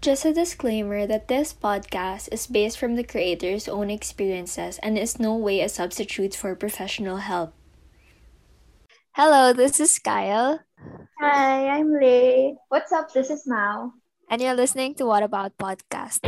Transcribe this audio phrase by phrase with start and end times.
[0.00, 5.20] Just a disclaimer that this podcast is based from the creator's own experiences and is
[5.20, 7.52] no way a substitute for professional help.
[9.12, 10.64] Hello, this is Kyle.
[11.20, 12.56] Hi, I'm Lay.
[12.72, 13.12] What's up?
[13.12, 13.92] This is Mao.
[14.30, 16.24] And you're listening to What About Podcast.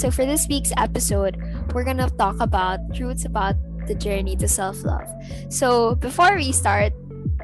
[0.00, 1.36] So, for this week's episode,
[1.74, 5.12] we're going to talk about truths about the journey to self love.
[5.50, 6.96] So, before we start,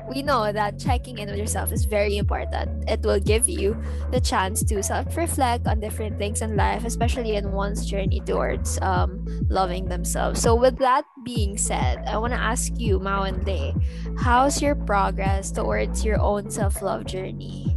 [0.09, 2.89] we know that checking in with yourself is very important.
[2.89, 7.36] It will give you the chance to self reflect on different things in life, especially
[7.36, 10.41] in one's journey towards um, loving themselves.
[10.41, 13.75] So, with that being said, I want to ask you, Mao and Lay,
[14.18, 17.77] how's your progress towards your own self love journey?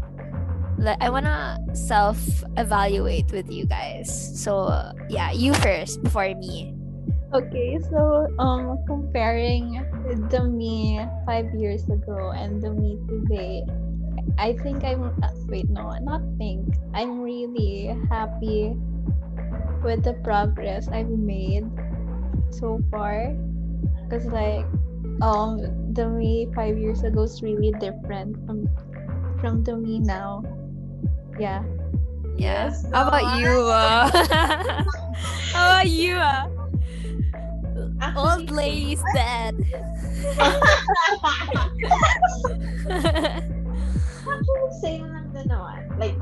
[0.78, 2.20] like I wanna self
[2.58, 4.10] evaluate with you guys.
[4.40, 4.70] So
[5.10, 6.75] yeah, you first before me.
[7.34, 9.82] Okay, so um comparing
[10.30, 13.66] the me five years ago and the me today,
[14.38, 18.78] I think I'm uh, wait no not think I'm really happy
[19.84, 21.66] with the progress I've made
[22.52, 23.34] so far
[24.06, 24.66] because like
[25.22, 25.62] um
[25.94, 28.70] the me five years ago is really different from
[29.42, 30.44] from the me now
[31.40, 31.64] yeah.
[32.38, 32.68] Yeah.
[32.68, 33.48] Yes, How about you?
[33.48, 34.12] Uh?
[35.54, 36.16] How about you?
[36.16, 36.65] Uh?
[38.16, 39.56] Old lady's dead.
[44.26, 45.82] Actually, same lang din naman.
[45.96, 46.20] Like,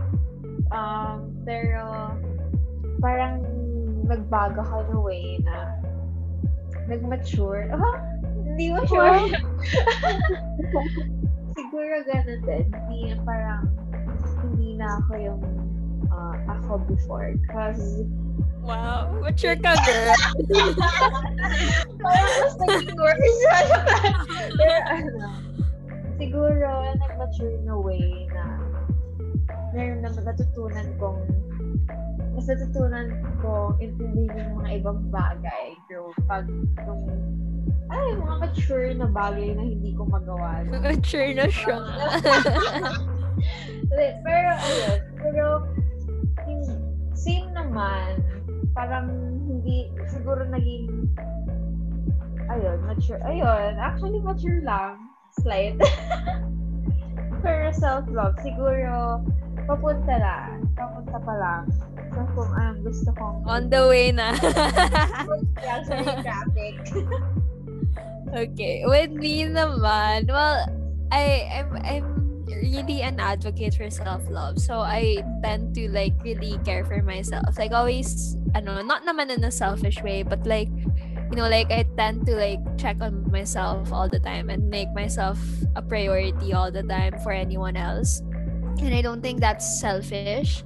[0.69, 2.13] um, pero
[3.01, 3.41] parang
[4.05, 5.79] nagbago ka a way na
[6.87, 7.71] nag-mature.
[7.71, 7.97] Oh,
[8.43, 9.23] hindi mature.
[11.57, 12.65] Siguro ganun din.
[12.89, 13.71] Hindi parang
[14.43, 15.41] hindi na ako yung
[16.11, 17.31] uh, ako before.
[17.47, 18.03] Because
[18.63, 20.15] Wow, mature ka, girl.
[24.55, 25.27] Pero ano,
[26.15, 28.43] siguro nag-mature in a way na
[29.75, 31.19] meron na natutunan kong
[32.33, 36.49] mas natutunan ko intindihin yung mga ibang bagay bro pag
[36.87, 37.03] yung
[37.93, 41.77] ay mga mature na bagay na hindi ko magawa mature na siya
[44.23, 44.99] pero, ayun.
[45.21, 45.45] Pero,
[47.13, 48.19] same naman.
[48.73, 49.07] Parang
[49.45, 51.09] hindi, siguro naging,
[52.49, 53.21] ayun, mature.
[53.25, 54.97] Ayun, actually mature lang.
[55.41, 55.77] Slight.
[57.43, 59.21] pero self-love, siguro,
[59.67, 60.37] papunta na.
[60.73, 61.63] Papunta pa lang.
[62.13, 63.41] So, kung anong gusto kong...
[63.49, 64.37] On the way na.
[65.85, 66.75] sorry, traffic.
[68.45, 68.85] okay.
[68.85, 70.69] With me naman, well,
[71.09, 72.12] I, I'm, I'm
[72.61, 74.59] really an advocate for self-love.
[74.59, 77.57] So I tend to like really care for myself.
[77.57, 80.69] Like always, not know, not naman in a selfish way, but like,
[81.31, 84.91] you know, like I tend to like check on myself all the time and make
[84.93, 85.39] myself
[85.75, 88.21] a priority all the time for anyone else.
[88.79, 90.63] And I don't think that's selfish.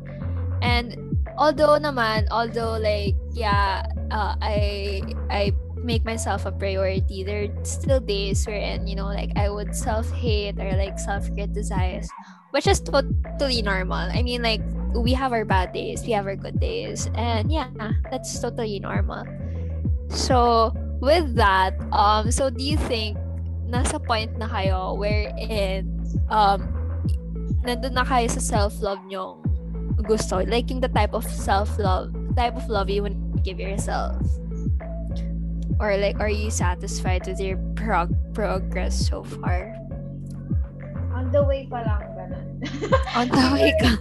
[0.61, 5.53] And although naman, although like, yeah, uh, I I
[5.87, 7.23] make myself a priority.
[7.23, 11.31] There are still days wherein, you know, like I would self hate or like self
[11.31, 12.11] criticize,
[12.51, 14.11] which is totally normal.
[14.11, 14.59] I mean, like
[14.91, 17.71] we have our bad days, we have our good days, and yeah,
[18.11, 19.23] that's totally normal.
[20.11, 23.15] So with that, um, so do you think
[23.71, 25.87] nasa point na kayo wherein
[26.27, 26.67] um
[27.63, 29.39] nandun na kayo sa self-love nyong
[30.03, 30.43] gusto?
[30.43, 34.19] Like yung the type of self-love, type of love you want to give yourself?
[35.79, 39.77] Or like, are you satisfied with your prog- progress so far?
[41.13, 42.45] On the way pa lang, ganun.
[43.13, 43.91] On the way ka.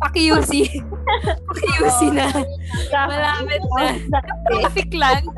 [0.00, 0.80] Pakiusi.
[1.48, 2.32] Pakiusi na.
[2.92, 3.86] Malapit na.
[4.48, 5.20] Traffic lang.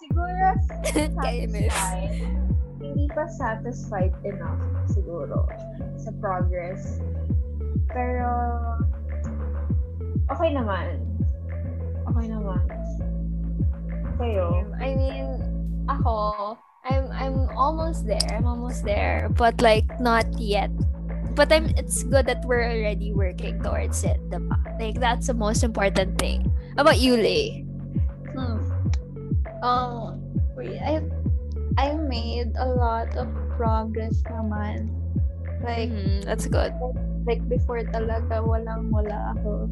[0.00, 0.44] siguro,
[0.88, 1.52] satisfied.
[2.80, 5.44] Hindi pa satisfied enough, siguro,
[6.00, 7.04] sa progress.
[7.92, 8.28] Pero,
[10.32, 11.07] okay naman
[12.08, 12.64] Okay naman.
[14.16, 14.64] Kayo?
[14.80, 15.28] I mean,
[15.92, 16.56] ako,
[16.88, 18.24] I'm I'm almost there.
[18.32, 20.72] I'm almost there, but like not yet.
[21.36, 24.56] But I'm it's good that we're already working towards it, diba?
[24.80, 26.48] Like that's the most important thing.
[26.74, 27.62] How about you, Lay?
[28.32, 28.58] Hmm.
[29.60, 30.18] Um,
[30.58, 31.04] I
[31.76, 34.90] I made a lot of progress naman.
[35.62, 36.72] Like, mm, that's good.
[37.28, 39.68] Like before talaga walang wala ako.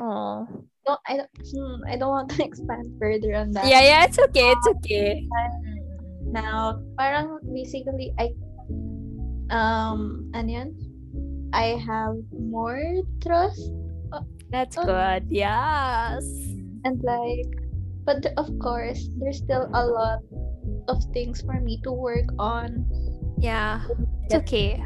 [0.00, 0.48] Oh
[0.86, 3.66] don't I don't hmm, I don't want to expand further on that.
[3.66, 4.52] Yeah, yeah, it's okay.
[4.52, 5.26] It's okay.
[6.28, 8.32] Now, parang basically I
[9.50, 10.72] um ano?
[11.54, 13.70] I have more trust.
[14.50, 15.30] That's um, good.
[15.30, 16.26] Yes.
[16.84, 17.50] And like
[18.04, 20.20] but of course, there's still a lot
[20.88, 22.84] of things for me to work on.
[23.38, 23.82] Yeah.
[24.26, 24.82] It's okay.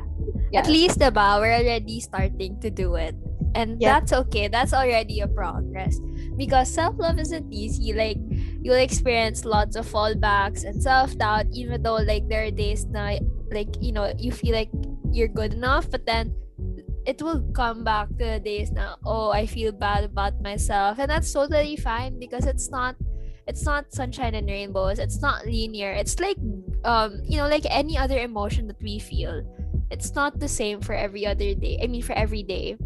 [0.53, 0.61] Yeah.
[0.61, 3.15] At least, diba, we're already starting to do it.
[3.55, 3.99] And Yeah.
[4.01, 4.49] that's okay.
[4.49, 5.99] That's already a progress.
[6.37, 7.93] Because self-love isn't easy.
[7.93, 8.19] Like,
[8.63, 13.19] you'll experience lots of fallbacks and self-doubt, even though, like, there are days na,
[13.51, 14.71] like, you know, you feel like
[15.11, 16.35] you're good enough, but then
[17.07, 20.99] it will come back to the days now oh, I feel bad about myself.
[20.99, 22.97] And that's totally fine because it's not
[23.47, 24.99] it's not sunshine and rainbows.
[24.99, 25.93] It's not linear.
[25.93, 26.37] It's like
[26.85, 29.41] um, you know, like any other emotion that we feel.
[29.91, 31.81] It's not the same for every other day.
[31.83, 32.77] I mean for every day.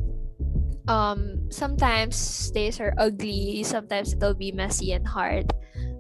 [0.93, 2.21] Um sometimes
[2.53, 5.49] days are ugly, sometimes it'll be messy and hard.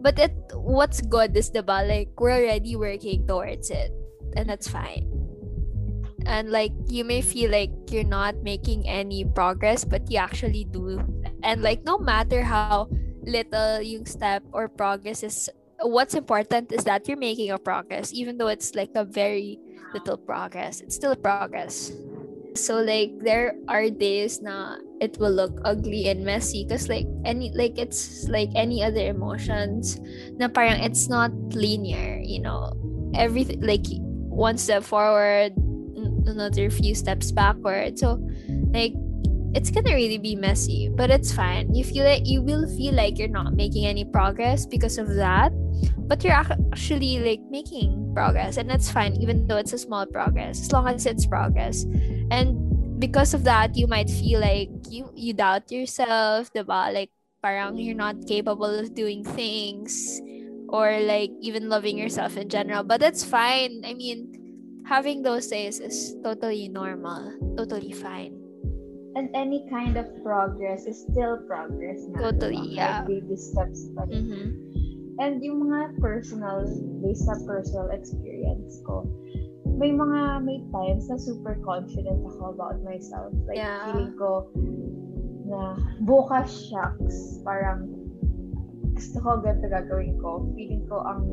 [0.04, 3.88] But it what's good is the ball, like we're already working towards it.
[4.36, 5.22] And that's fine
[6.26, 11.00] and like you may feel like you're not making any progress but you actually do
[11.42, 12.88] and like no matter how
[13.22, 15.50] little yung step or progress is
[15.82, 19.58] what's important is that you're making a progress even though it's like a very
[19.94, 21.92] little progress it's still progress
[22.54, 27.50] so like there are days na it will look ugly and messy because like any
[27.56, 29.98] like it's like any other emotions
[30.36, 32.72] na parang it's not linear you know
[33.16, 33.84] everything like
[34.28, 35.52] one step forward
[36.26, 37.98] another few steps backward.
[37.98, 38.18] So
[38.72, 38.94] like
[39.54, 41.74] it's gonna really be messy, but it's fine.
[41.74, 45.52] You feel like you will feel like you're not making any progress because of that,
[45.96, 50.60] but you're actually like making progress, and that's fine, even though it's a small progress,
[50.60, 51.84] as long as it's progress.
[52.30, 56.92] And because of that, you might feel like you you doubt yourself, diba?
[56.94, 57.10] Like
[57.42, 60.22] parang you're not capable of doing things
[60.70, 62.86] or like even loving yourself in general.
[62.86, 63.82] But that's fine.
[63.84, 64.30] I mean,
[64.86, 68.38] having those days is totally normal, totally fine.
[69.14, 72.00] And any kind of progress is still progress.
[72.16, 73.04] Totally, yeah.
[73.04, 74.08] Like baby steps rin.
[74.08, 74.71] Mm-hmm.
[75.20, 76.64] And yung mga personal,
[77.04, 79.04] based sa personal experience ko,
[79.76, 83.32] may mga, may times na super confident ako about myself.
[83.44, 83.84] Like, Yeah.
[83.92, 84.48] feeling ko
[85.48, 85.76] na
[86.06, 87.90] bukas shucks, parang
[88.94, 90.46] gusto ko ganito gagawin ko.
[90.56, 91.24] Feeling ko ang,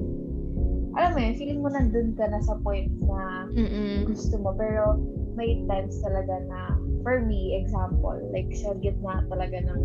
[0.98, 4.08] alam mo yun, feeling mo nandun ka na sa point na Mm-mm.
[4.10, 4.52] gusto mo.
[4.58, 4.98] Pero
[5.38, 9.82] may times talaga na, for me, example, like sa gitna talaga ng,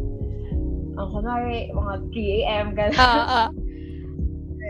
[0.95, 2.67] ang kunwari, mga 3 a.m.
[2.75, 2.99] gano'n.
[2.99, 3.64] Ah, ah.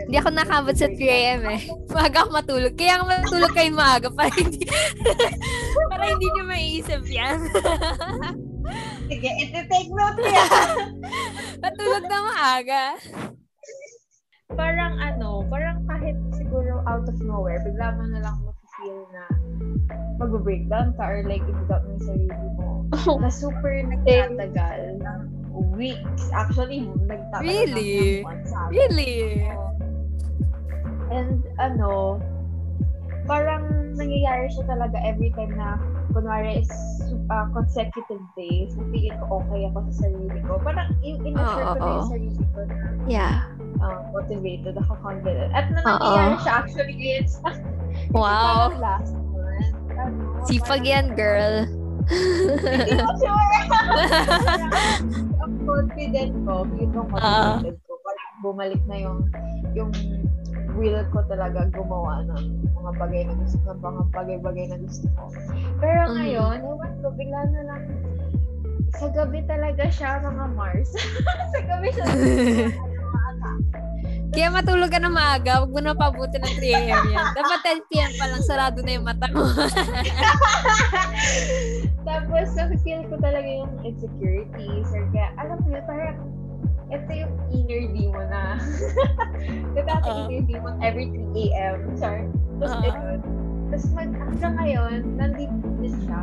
[0.05, 1.41] Hindi ako nakabot sa 3 a.m.
[1.49, 1.61] eh.
[1.89, 2.73] Maaga ako matulog.
[2.77, 4.61] Kaya ako matulog kayo maaga para hindi,
[5.91, 7.37] para hindi nyo maiisip yan.
[9.09, 10.69] Sige, iti-take note ko yan.
[11.65, 12.83] matulog na maaga.
[14.55, 18.37] parang ano, parang kahit siguro out of nowhere, bigla mo na lang
[18.77, 19.23] feel na
[20.19, 22.69] mag-breakdown ka or like i-doubt mo yung sarili mo.
[23.19, 25.19] Na super nagtatagal ng
[25.75, 26.23] weeks.
[26.31, 28.21] Actually, nagtatagal Really?
[28.21, 28.51] ng months.
[28.51, 28.69] akin.
[28.71, 29.15] Really?
[31.15, 32.19] And ano,
[33.25, 33.63] parang
[33.95, 35.79] nangyayari siya talaga every time na
[36.11, 36.71] kunwari is
[37.27, 40.59] uh, consecutive days, na feeling ko okay ako sa sarili ko.
[40.59, 42.75] Parang in in-assure ko na yung sarili ko na
[43.07, 43.35] Yeah.
[43.79, 45.51] uh, motivated, ako confident.
[45.51, 47.47] At na nangyayari siya actually ngayon sa
[48.11, 48.75] Wow.
[48.77, 49.71] last month.
[49.95, 51.55] Ano, Sipag parang- yan, girl.
[52.05, 53.49] Hindi ko sure.
[55.43, 57.57] Ang confident ko, feeling ko Ah.
[57.57, 57.93] motivated ko.
[58.03, 59.17] Parang bumalik na yung
[59.73, 59.91] yung
[60.75, 62.43] will ko talaga gumawa ng
[62.75, 65.23] mga bagay na gusto ng mga bagay-bagay na gusto ko.
[65.79, 66.15] Pero Mm.
[66.15, 67.83] ngayon, ewan ko, bigla na lang
[68.95, 70.91] sa gabi talaga siya mga Mars.
[71.55, 72.23] sa gabi siya mga
[74.35, 77.05] Kaya matulog ka na maaga, huwag mo na pabuti ng 3 a.m.
[77.07, 77.27] yan.
[77.39, 78.11] Dapat 10 p.m.
[78.19, 79.47] pa lang, sarado na yung mata mo.
[82.07, 86.19] Tapos, na-feel ko talaga yung insecurities or kaya, alam mo yun, parang,
[86.93, 88.59] ito yung inner demon na,
[89.89, 90.19] dati Oo.
[90.27, 91.77] inner demon every 3 a.m.
[91.97, 92.25] Sorry.
[92.59, 92.81] Tapos, Oo.
[92.83, 93.19] ganun.
[93.73, 96.21] Tapos, mag, hanggang ngayon, nandito din siya.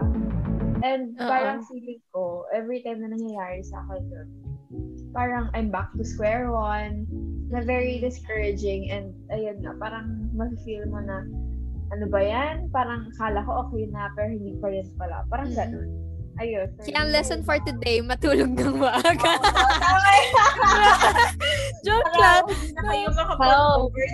[0.82, 1.28] And Oo.
[1.30, 4.28] parang feeling ko, every time na nangyayari sa akin yun,
[5.14, 7.06] parang I'm back to square one,
[7.52, 11.22] na very discouraging and ayun na, parang ma-feel mo na,
[11.92, 12.72] ano ba yan?
[12.72, 15.28] Parang akala ko okay na, pero hindi pa rin pala.
[15.28, 15.58] Parang Mm.
[15.60, 15.88] ganun.
[16.40, 16.68] Ayun.
[16.80, 19.36] Kaya ang lesson for today, matulog ng maaga.
[21.86, 22.44] Joke lang.
[22.72, 24.04] Kayo makapag-over.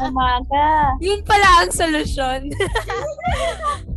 [0.08, 0.96] Umaga.
[1.04, 2.48] Yun pala ang solusyon.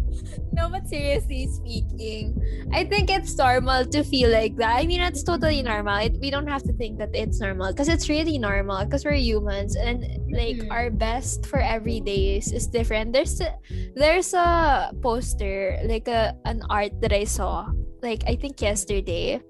[0.54, 2.38] no, but seriously speaking,
[2.72, 4.78] I think it's normal to feel like that.
[4.78, 5.98] I mean, it's totally normal.
[6.06, 9.18] It, we don't have to think that it's normal because it's really normal because we're
[9.18, 10.72] humans and like Mhm.
[10.72, 13.14] our best for every day is, is different.
[13.14, 13.58] There's a,
[13.96, 17.68] there's a poster, like a an art that I saw,
[18.02, 19.42] like I think yesterday.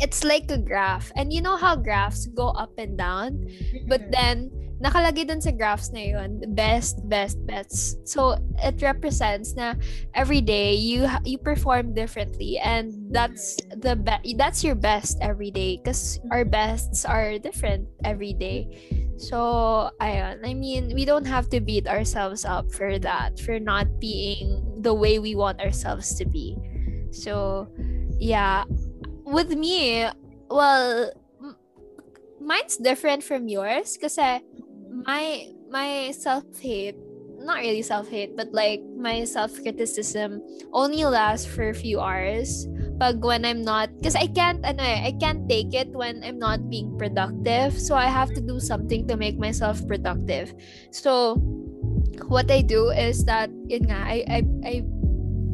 [0.00, 1.12] It's like a graph.
[1.16, 3.46] And you know how graphs go up and down?
[3.86, 4.10] But mm-hmm.
[4.10, 4.36] then,
[4.82, 8.06] nakalagay dun sa graphs na yun, best, best, best.
[8.08, 9.74] So, it represents na
[10.14, 12.58] every day, you you perform differently.
[12.58, 15.80] And that's the be- that's your best every day.
[15.80, 18.68] Because our bests are different every day.
[19.16, 20.42] So, ayun.
[20.42, 24.92] I mean, we don't have to beat ourselves up for that, for not being the
[24.92, 26.58] way we want ourselves to be.
[27.14, 27.70] So,
[28.18, 28.64] yeah.
[29.24, 30.06] With me,
[30.50, 31.12] well,
[32.40, 34.44] mine's different from yours kasi
[35.08, 36.96] my my self-hate
[37.44, 40.40] not really self-hate but like my self-criticism
[40.72, 42.68] only lasts for a few hours
[43.00, 46.38] pag when I'm not because I can't ano eh, I can't take it when I'm
[46.38, 50.54] not being productive so I have to do something to make myself productive.
[50.94, 51.36] So
[52.30, 54.74] what I do is that yun nga I I, I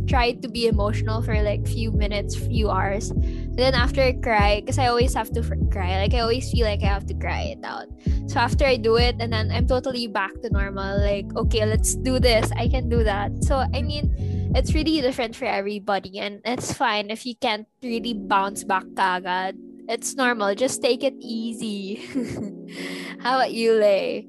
[0.05, 3.15] try to be emotional for like few minutes few hours
[3.57, 5.99] then after I cry because I always have to cry.
[5.99, 7.87] Like I always feel like I have to cry it out.
[8.27, 11.01] So after I do it and then I'm totally back to normal.
[11.01, 12.51] Like okay let's do this.
[12.57, 13.45] I can do that.
[13.45, 14.15] So I mean
[14.55, 19.59] it's really different for everybody and it's fine if you can't really bounce back kagad.
[19.89, 20.55] It's normal.
[20.55, 22.07] Just take it easy.
[23.21, 24.29] How about you Lay?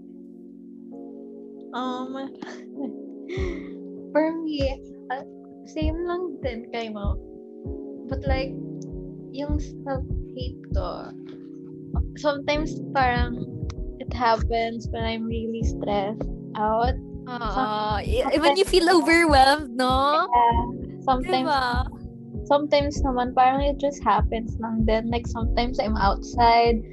[1.74, 2.12] Um,
[4.12, 5.24] for me, uh,
[5.70, 7.16] same lang din kay mo.
[8.10, 8.52] But like,
[9.32, 9.58] yung
[9.88, 11.12] self-hate ko,
[12.20, 13.48] sometimes parang
[14.00, 16.96] it happens when I'm really stressed out.
[17.28, 18.04] uh,
[18.44, 20.62] when you feel overwhelmed no Yeah.
[21.02, 21.66] Sometimes, diba?
[22.46, 25.10] sometimes naman parang it just happens lang din.
[25.10, 26.84] Like sometimes I'm outside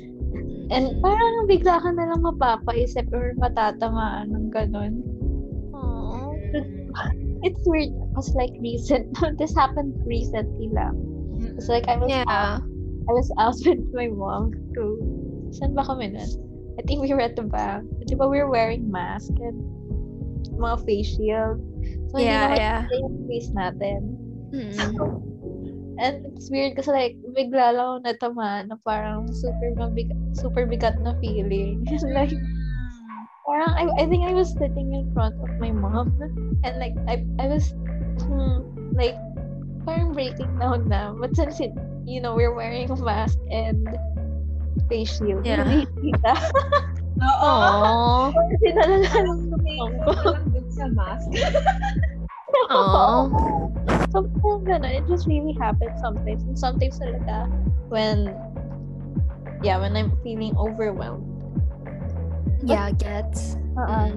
[0.71, 5.02] and parang bigla ka na lang mapapaisip or matatamaan ng ganun.
[5.75, 6.33] Aw.
[7.42, 11.18] It's weird because like recent, this happened recently lang.
[11.59, 12.59] It's like I was out, yeah
[13.09, 15.00] I was out with my mom to,
[15.57, 16.29] saan ba kami nun?
[16.77, 17.88] I think we were at the bank.
[18.05, 19.59] Di ba we were wearing mask and
[20.61, 21.59] mga face shield.
[22.12, 22.81] So, Yeah, hindi yeah.
[22.93, 24.00] yung face natin.
[24.53, 24.77] Mm.
[25.99, 30.95] And it's weird kasi like, bigla lang ako natamaan na parang super mabig super bigat
[31.03, 31.83] na feeling.
[32.15, 32.31] like,
[33.43, 36.15] parang I, I think I was sitting in front of my mom
[36.62, 37.75] and like I I was
[38.23, 38.62] hmm,
[38.95, 39.19] like
[40.19, 41.15] breaking down na.
[41.15, 41.71] But since it,
[42.03, 43.87] you know, we're wearing a mask and
[44.91, 45.63] face shield, Yeah.
[45.63, 46.35] hindi kita.
[47.39, 47.47] Oo.
[47.47, 48.35] Aww.
[48.35, 50.11] Kasi nalala lang ng mom ko.
[50.75, 51.31] Sa mask.
[52.67, 53.31] Aww.
[54.11, 56.43] Sometimes ganun, it just really happens sometimes.
[56.43, 57.47] And sometimes talaga
[57.87, 58.35] when,
[59.63, 61.27] yeah, when I'm feeling overwhelmed.
[62.67, 63.55] Yeah, gets.
[63.79, 64.11] Uh,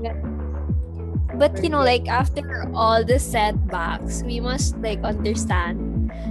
[1.31, 5.79] But you know, like after all the setbacks, we must like understand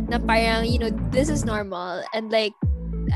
[0.09, 2.55] na parang, you know, this is normal and like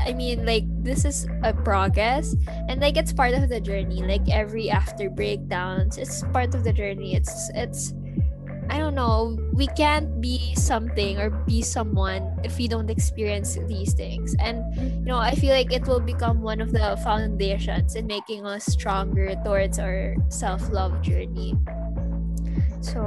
[0.03, 2.35] I mean like this is a progress
[2.67, 4.03] and like it's part of the journey.
[4.03, 7.15] Like every after breakdowns, it's part of the journey.
[7.15, 7.93] It's it's
[8.69, 13.93] I don't know, we can't be something or be someone if we don't experience these
[13.93, 14.35] things.
[14.39, 18.45] And you know, I feel like it will become one of the foundations in making
[18.45, 21.55] us stronger towards our self-love journey.
[22.81, 22.99] So,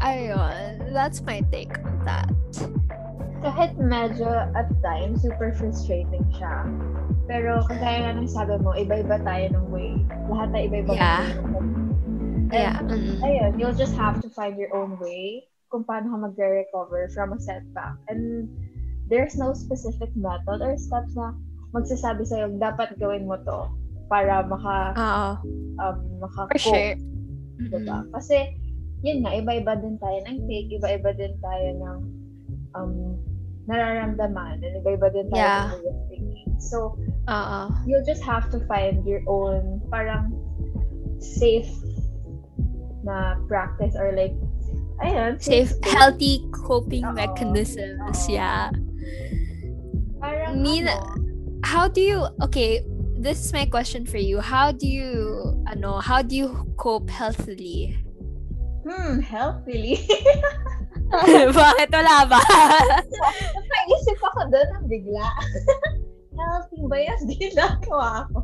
[0.00, 2.28] ayun, that's my take on that.
[3.38, 4.26] Kahit medyo
[4.56, 6.66] at times super frustrating siya.
[7.30, 9.94] Pero kagaya nga ng sabi mo, iba-iba tayo ng way.
[10.32, 10.92] Lahat tayo iba-iba.
[10.96, 11.24] Yeah.
[12.48, 12.80] And, Yeah.
[12.80, 13.20] mm.
[13.20, 17.38] ayun, you'll just have to find your own way kung paano ka magre-recover from a
[17.38, 18.00] setback.
[18.08, 18.48] And
[19.12, 21.36] there's no specific method or steps na
[21.76, 23.68] magsasabi sa'yo, dapat gawin mo to
[24.08, 25.28] para maka, Oo,
[25.84, 26.96] um, maka for sure.
[27.60, 28.08] Diba?
[28.16, 28.56] Kasi,
[29.04, 31.98] yun nga, iba-iba din tayo ng take, iba-iba din tayo ng
[32.72, 33.17] um,
[33.68, 35.64] nararamdaman, and iba-iba din tayo Yeah.
[35.68, 36.48] ng way of thinking.
[36.58, 36.96] So,
[37.28, 37.60] Oo.
[37.84, 40.32] you'll just have to find your own parang
[41.20, 41.68] safe
[43.04, 44.34] na practice or like
[44.98, 45.92] ayun Safe, space.
[45.94, 47.14] healthy coping Oo.
[47.14, 48.00] mechanisms.
[48.00, 48.32] Oo.
[48.32, 48.72] Yeah.
[50.18, 51.14] parang Mina- ano,
[51.62, 52.86] How do you, okay,
[53.18, 54.38] this is my question for you.
[54.38, 56.48] How do you, ano, how do you
[56.78, 57.98] cope healthily?
[58.86, 59.98] hmm healthily
[61.58, 62.40] Bakit wala ba?
[63.88, 65.28] naisip ako doon ang bigla
[66.38, 68.38] healthy ba yan ginagawa ko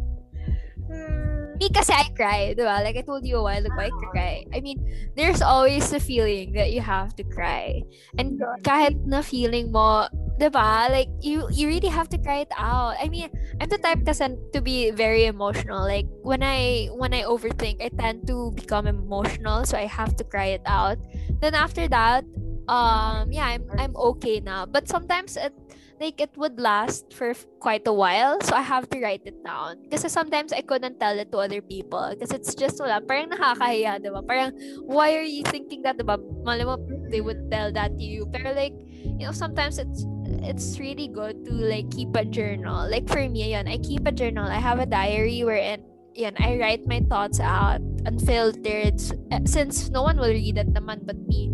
[0.89, 2.83] hmm Me kasi I cry, di ba?
[2.83, 4.43] Like I told you a while ago, I cry.
[4.51, 4.83] I mean,
[5.15, 7.79] there's always a feeling that you have to cry.
[8.19, 10.91] And kahit na feeling mo, di ba?
[10.91, 12.99] Like, you, you really have to cry it out.
[12.99, 13.31] I mean,
[13.63, 15.87] I'm the type kasi to be very emotional.
[15.87, 20.27] Like, when I, when I overthink, I tend to become emotional, so I have to
[20.27, 20.99] cry it out.
[21.39, 22.27] Then after that,
[22.69, 25.53] um yeah i'm i'm okay now but sometimes it
[26.01, 28.41] like it would last for quite a while.
[28.43, 29.87] So i have to write it down.
[29.91, 32.11] Kasi sometimes i couldn't tell it to other people.
[32.11, 34.53] Because it's just wala parang nakakahiya diba parang
[34.85, 36.79] why are you thinking that diba malay mo
[37.11, 38.27] they would tell that to you.
[38.35, 40.05] Pero like you know sometimes it's
[40.43, 42.91] it's really good to like keep a journal.
[42.91, 44.47] Like for me yun, i keep a journal.
[44.47, 50.03] I have a diary wherein yan, I write my thoughts out unfiltered eh, since no
[50.03, 51.51] one will read it naman but me.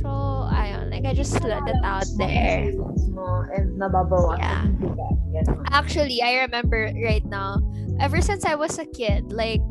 [0.00, 0.08] So,
[0.50, 2.70] ayun, like I just let it out there.
[2.70, 3.68] And
[4.38, 4.62] Yeah.
[4.66, 5.10] yung bigat.
[5.34, 5.64] Ganun.
[5.70, 7.58] Actually, I remember right now,
[7.98, 9.62] ever since I was a kid, like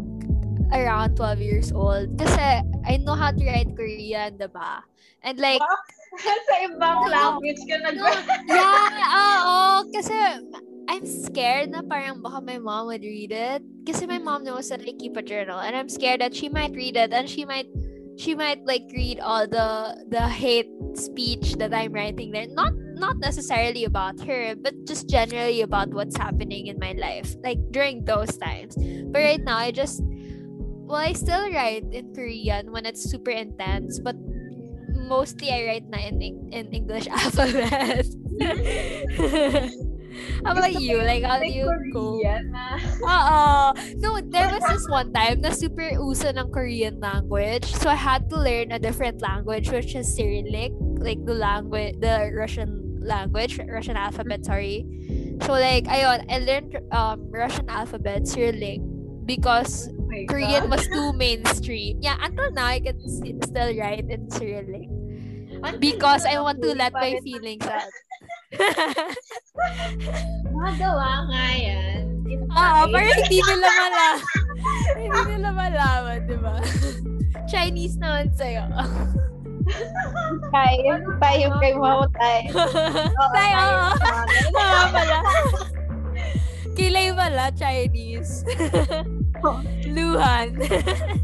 [0.72, 2.40] around 12 years old, kasi
[2.88, 4.84] I know how to write Korean, diba?
[5.24, 5.62] And like,
[6.14, 7.98] Sa ibang language ka nag-
[8.46, 10.14] yeah, oo, kasi
[10.90, 13.64] I'm scared na parang baka my mom would read it.
[13.86, 16.76] Kasi my mom knows that I keep a journal and I'm scared that she might
[16.76, 17.68] read it and she might
[18.16, 22.48] she might like read all the the hate speech that I'm writing there.
[22.48, 27.36] Not not necessarily about her, but just generally about what's happening in my life.
[27.44, 28.76] Like during those times.
[28.76, 34.00] But right now I just well I still write in Korean when it's super intense,
[34.00, 34.16] but
[34.94, 36.22] mostly I write na in
[36.52, 38.06] in English alphabet.
[38.38, 39.90] Mm-hmm.
[40.46, 41.02] How about you?
[41.02, 42.30] Like, how do you go?
[43.04, 43.74] Oo.
[44.00, 47.66] No, there was this one time na super uso ng Korean language.
[47.82, 52.32] So I had to learn a different language which is Cyrillic, like the language, the
[52.34, 54.86] Russian language, Russian alphabet, sorry.
[55.44, 58.80] So like, ayun, I learned um Russian alphabet, Cyrillic,
[59.26, 60.80] because Oh Korean God.
[60.80, 62.00] was too mainstream.
[62.00, 63.02] Yeah, until now I can
[63.44, 64.88] still write in Cyrillic
[65.80, 67.92] because I want to let my feelings out.
[70.54, 72.02] Magawa nga yan.
[72.54, 72.92] Oo, time.
[72.92, 74.18] parang hindi nila malaman.
[74.96, 76.56] hindi nila malaman, di ba?
[77.46, 78.64] Chinese naman sa'yo.
[80.50, 82.52] Kaya, tayo kay Mao tayo.
[83.32, 83.90] Tayo, oo.
[84.92, 85.20] Pala.
[86.74, 88.44] Kilay pala, Chinese.
[89.96, 90.56] Luhan.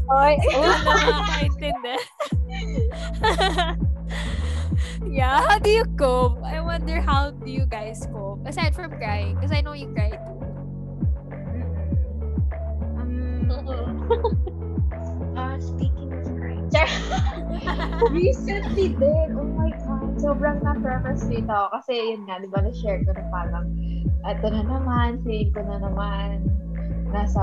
[0.06, 1.94] Oy, Ikaw na makakaintindi.
[5.30, 6.42] Yeah, how do you cope?
[6.42, 8.46] I wonder how do you guys cope?
[8.46, 10.38] Aside from crying, because I know you cry too.
[12.98, 13.50] Um,
[15.36, 16.66] uh, speaking of crying.
[18.10, 21.78] Recently din, oh my God, sobrang na-frustrate ako.
[21.78, 23.66] Kasi yun nga, di ba, na-share ko na parang,
[24.26, 26.46] eto na naman, feeling ko na naman,
[27.10, 27.42] nasa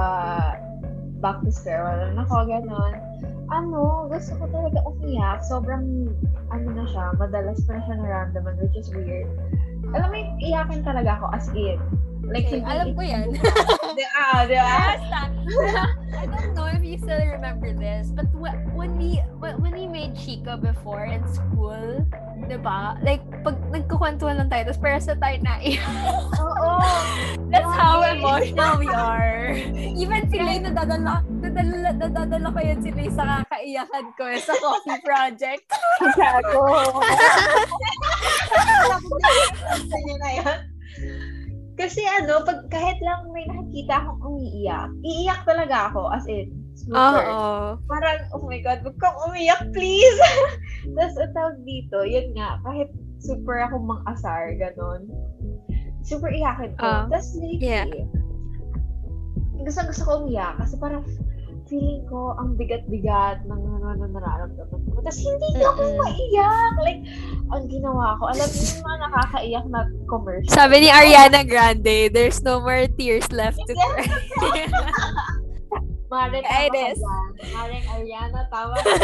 [1.20, 2.96] back to square one na ako, gano'n.
[3.48, 5.40] Ano, gusto ko talaga umiyak.
[5.48, 6.12] Sobrang,
[6.52, 9.28] ano na siya, madalas ko na siya naramdaman, which is weird.
[9.96, 11.80] Alam mo, iyakin talaga ako as in.
[12.28, 13.28] Like, Okay, alam ko yan.
[14.18, 15.00] Ah, di ba?
[16.12, 19.86] I don't know if you still remember this, but wh- when we wh- when we
[19.88, 22.04] made Chica before in school,
[22.46, 22.98] 'di ba?
[23.02, 26.72] Like pag nagkukwentuhan lang tayo, tapos para sa tayo na Oo.
[27.54, 28.20] That's how Okay.
[28.20, 29.56] emotional we are.
[29.74, 34.54] Even si Lay, nadadala, nadadala, nadadala ko yun si Lay sa kakaiyakan ko eh, sa
[34.60, 35.64] coffee project.
[36.14, 37.00] Gago.
[39.80, 40.60] Sa'yo na yan.
[41.78, 46.98] Kasi ano, pag kahit lang may nakikita akong umiiyak, iiyak talaga ako, as in, super.
[47.86, 50.18] Parang, oh my God, wag kang umiyak, please!
[50.98, 52.90] Tapos, ang tawag dito, yun nga, kahit
[53.22, 55.06] super akong mang-asar, ganon,
[56.02, 56.86] super iyakin ko.
[56.86, 57.86] Ah, Tapos, lately, yeah.
[59.62, 61.04] gusto gusto ko umiyak kasi parang
[61.68, 64.98] feeling ko ang bigat-bigat ng ano na nararamdaman ko.
[65.04, 66.74] Tapos hindi na ako maiyak.
[66.82, 67.02] Like,
[67.52, 70.56] ang ginawa ko, alam niyo yung mga nakakaiyak na commercial.
[70.56, 74.08] Sabi ni Ariana Grande, there's no more tears left to cry.
[76.08, 76.96] Mare, tama ka dyan.
[77.52, 78.96] Mare, Ariana, tama ka.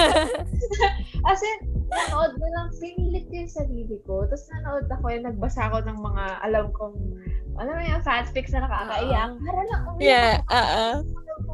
[1.30, 1.60] As in,
[1.91, 4.23] nanood na lang, pinilit ko yung sarili ko.
[4.23, 6.95] Tapos nanood ako yung nagbasa ako ng mga alam kong,
[7.60, 9.30] alam mo yung fanfics na nakakaiyak.
[9.36, 11.04] Para lang umiyak yeah, uh-uh.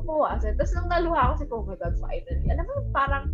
[0.09, 0.57] Pumawasan.
[0.57, 2.45] Tapos nung naluha ako si oh my God, finally.
[2.49, 3.25] Alam mo, parang,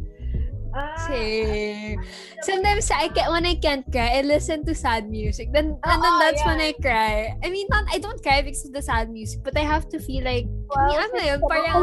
[0.75, 2.03] ah, Same.
[2.43, 5.55] Sometimes I can when I can't cry, I listen to sad music.
[5.55, 6.69] Then and then that's when yeah.
[6.69, 7.15] I cry.
[7.39, 10.03] I mean, not I don't cry because of the sad music, but I have to
[10.03, 11.79] feel like wow, I ano yun, parang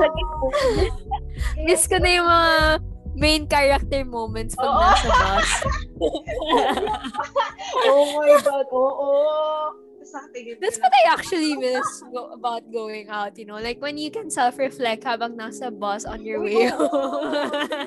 [1.66, 2.52] miss ko na yung mga
[3.16, 4.80] main character moments pag Oo.
[4.80, 5.50] nasa bus.
[7.88, 9.12] oh my God, oo.
[9.12, 9.91] Tapos nakatingin
[10.60, 13.58] That's what I actually miss go- about going out, you know?
[13.58, 17.32] Like when you can self-reflect habang nasa bus on your way home.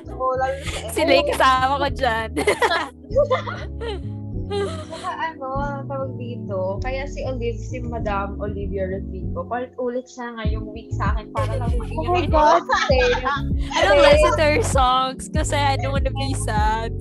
[0.96, 2.30] Sila yung kasama ko dyan.
[4.46, 10.70] Saka ano, tawag dito, kaya si Olive, si Madam Olivia Rodrigo, palit ulit siya ngayong
[10.70, 12.26] week sa akin para lang Oh my.
[12.30, 13.26] God, same.
[13.74, 16.94] I don't listen to her songs kasi I don't wanna be sad.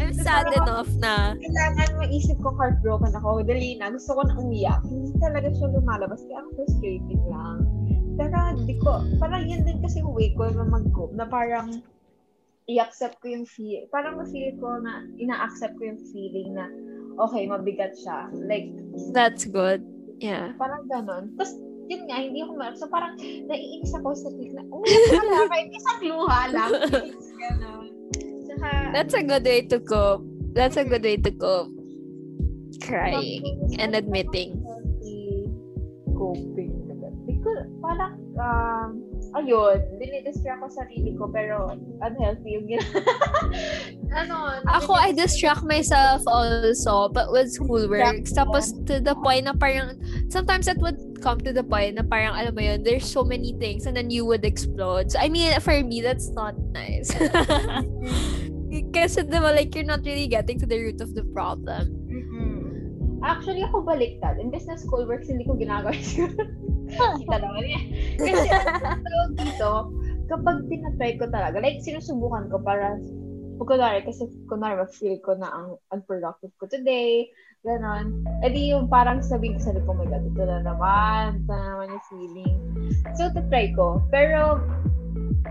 [0.00, 1.36] I'm sad Parang- enough na.
[1.36, 3.42] kailangan maisip ko heartbroken ako.
[3.42, 3.90] Dali na.
[3.90, 4.80] Gusto ko na umiyak.
[4.82, 6.20] Hindi talaga siya lumalabas.
[6.22, 7.58] Kaya ang frustrating lang.
[8.16, 11.12] Pero di ko, parang yun din kasi way ko na mag-cope.
[11.12, 11.84] Na parang
[12.66, 13.84] i-accept ko yung feel.
[13.88, 16.68] Parang ma-feel ko na ina-accept ko yung feeling na
[17.18, 18.28] okay, mabigat siya.
[18.32, 18.72] Like,
[19.10, 19.84] That's good.
[20.16, 20.52] Yeah.
[20.54, 21.32] parang ganon.
[21.34, 25.22] Tapos, yun nga, hindi ako ma- So, parang naiinis ako sa feel na, umiyak ka
[25.22, 26.70] lang, kahit isang luha lang.
[27.34, 27.79] ganon.
[28.58, 30.24] Saka, That's a good way to cope.
[30.52, 31.70] That's a good way to cope.
[32.82, 34.64] Crying and admitting.
[36.20, 36.76] coping.
[37.40, 41.70] Ko, parang, um, ayun, dinidistract ko sarili ko, pero
[42.02, 43.04] unhealthy yung gina-
[44.20, 48.34] ano, Ako, I distract myself also, but with schoolworks.
[48.34, 49.94] Tapos, to the point na parang,
[50.28, 53.54] sometimes it would come to the point na parang, alam mo yun, there's so many
[53.60, 55.12] things and then you would explode.
[55.12, 57.14] So, I mean, for me, that's not nice.
[58.94, 61.99] Kasi, diba, like, you're not really getting to the root of the problem.
[63.20, 64.40] Actually, ako baliktad.
[64.40, 66.32] In business school works, hindi ko ginagawa yun.
[66.90, 67.84] Kita naman yan.
[68.16, 69.70] Kasi, tawag dito,
[70.32, 72.96] kapag tinatry ko talaga, like, sinusubukan ko para,
[73.60, 77.28] kunwari, kasi kunwari, feel ko na ang unproductive ko today,
[77.60, 78.24] ganon.
[78.40, 81.52] E di yung parang sabihin ko sa ko, oh my God, ito na naman, ito
[81.52, 82.58] na naman yung feeling.
[83.20, 84.00] So, try ko.
[84.08, 84.64] Pero,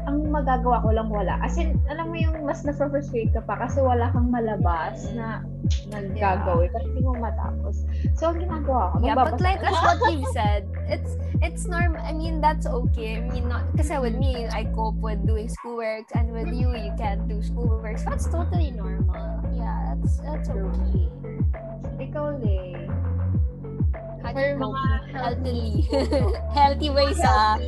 [0.05, 1.41] ang magagawa ko lang wala.
[1.41, 5.41] As in, alam mo yung mas na-frustrate ka pa kasi wala kang malabas na
[5.89, 7.85] naggagawin kasi hindi mo matapos.
[8.17, 12.01] So, ang ginagawa ko, Yeah, but like as what you said, it's it's normal.
[12.01, 13.21] I mean, that's okay.
[13.21, 16.93] I mean, not kasi with me, I cope with doing schoolwork, and with you, you
[16.97, 18.01] can't do schoolwork.
[18.05, 19.41] That's totally normal.
[19.53, 21.05] Yeah, that's that's okay.
[21.99, 22.58] Ikaw, Le.
[24.39, 25.71] How For do you cope mga healthily?
[26.55, 27.59] healthy ways ah.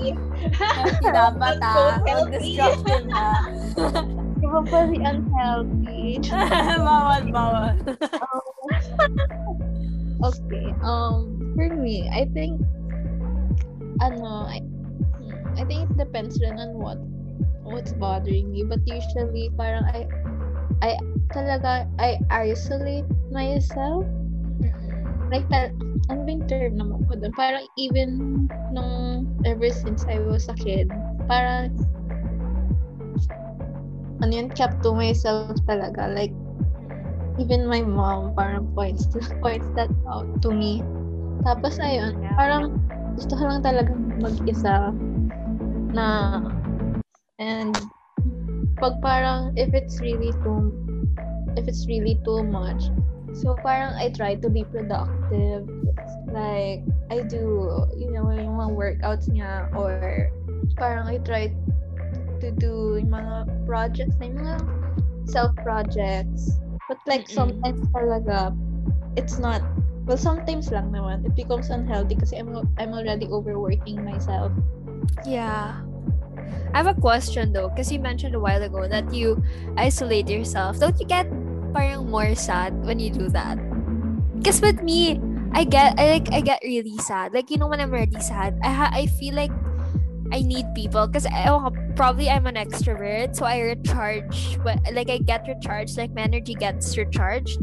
[0.72, 2.00] Healthy dapat ah.
[2.08, 2.56] Don't healthy.
[2.56, 3.44] destructive ah.
[4.42, 6.04] Iba pa si unhealthy.
[6.88, 7.76] bawal, bawal.
[10.22, 10.68] Okay.
[10.82, 12.62] Um, for me, I think,
[14.02, 14.62] ano, I,
[15.58, 16.98] I think it depends rin on what,
[17.66, 18.64] what's bothering me.
[18.64, 20.08] But usually, parang I,
[20.82, 20.98] I
[21.34, 24.06] talaga, I isolate myself.
[25.32, 25.74] Like, tal-
[26.10, 27.34] ano ba yung term naman ko doon?
[27.36, 28.10] Parang even
[28.74, 30.90] nung, ever since I was a kid,
[31.30, 31.76] parang,
[34.24, 36.10] ano yun, kept to myself talaga.
[36.10, 36.34] Like,
[37.38, 40.82] even my mom parang points to, points that out to me.
[41.46, 42.78] Tapos ayun, parang
[43.18, 44.94] gusto ko lang talaga mag-isa
[45.92, 46.40] na
[47.42, 47.76] and
[48.80, 50.72] pag parang if it's really too
[51.60, 52.90] if it's really too much
[53.34, 55.68] so parang I try to be productive
[56.32, 60.30] like I do you know yung mga workouts niya or
[60.76, 61.52] parang I try
[62.42, 64.58] to do yung mga projects na yung mga
[65.28, 67.38] self projects but like Mm-mm.
[67.38, 68.52] sometimes talaga
[69.16, 69.64] it's not
[70.08, 74.52] well sometimes lang naman it becomes unhealthy kasi I'm I'm already overworking myself
[75.26, 75.82] Yeah.
[76.74, 79.44] I have a question though, because you mentioned a while ago that you
[79.78, 80.80] isolate yourself.
[80.80, 81.28] Don't you get
[81.74, 83.58] parang more sad when you do that?
[84.38, 85.20] Because with me,
[85.54, 87.34] I get I like I get really sad.
[87.34, 89.52] Like you know when I'm really sad, I ha- I feel like
[90.32, 94.58] I need people because I eh, oh, probably I'm an extrovert, so I recharge.
[94.64, 97.60] But like I get recharged, like my energy gets recharged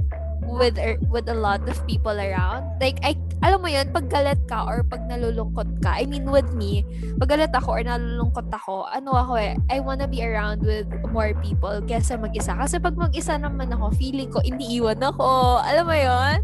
[0.48, 2.64] with er- with a lot of people around.
[2.80, 6.48] Like I alam mo yun, pag galit ka or pag nalulungkot ka, I mean with
[6.56, 6.82] me,
[7.20, 11.37] pag galit ako or nalulungkot ako, ano ako eh, I wanna be around with more
[11.44, 12.56] people kesa mag-isa.
[12.56, 15.62] Kasi pag mag-isa naman ako, feeling ko, iniiwan ako.
[15.62, 16.38] Alam mo yun?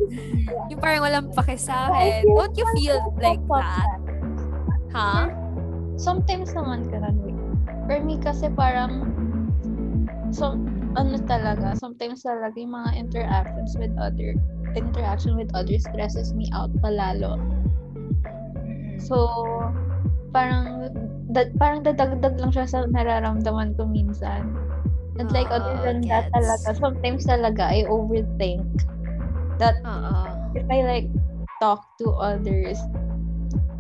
[0.71, 2.29] Yung parang walang pake sa akin.
[2.29, 3.99] Don't you feel like that?
[4.95, 5.45] Ha?
[5.97, 7.17] sometimes naman ganun.
[7.87, 9.13] For me kasi parang
[10.35, 10.59] so
[10.95, 14.35] ano talaga, sometimes talaga yung mga interactions with other
[14.75, 17.39] interaction with others stresses me out palalo.
[18.99, 19.31] So
[20.35, 20.91] parang
[21.31, 24.51] da, parang dadagdag lang siya sa nararamdaman ko minsan.
[25.15, 26.35] And like other Oo, than that gets.
[26.35, 28.67] talaga, sometimes talaga I overthink
[29.63, 30.35] that Oo.
[30.59, 31.09] if I like
[31.63, 32.83] talk to others,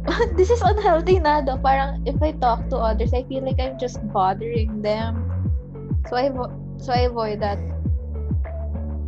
[0.39, 1.59] this is unhealthy na do.
[1.59, 5.27] Parang if I talk to others, I feel like I'm just bothering them.
[6.07, 6.31] So I
[6.85, 7.57] so I avoid that.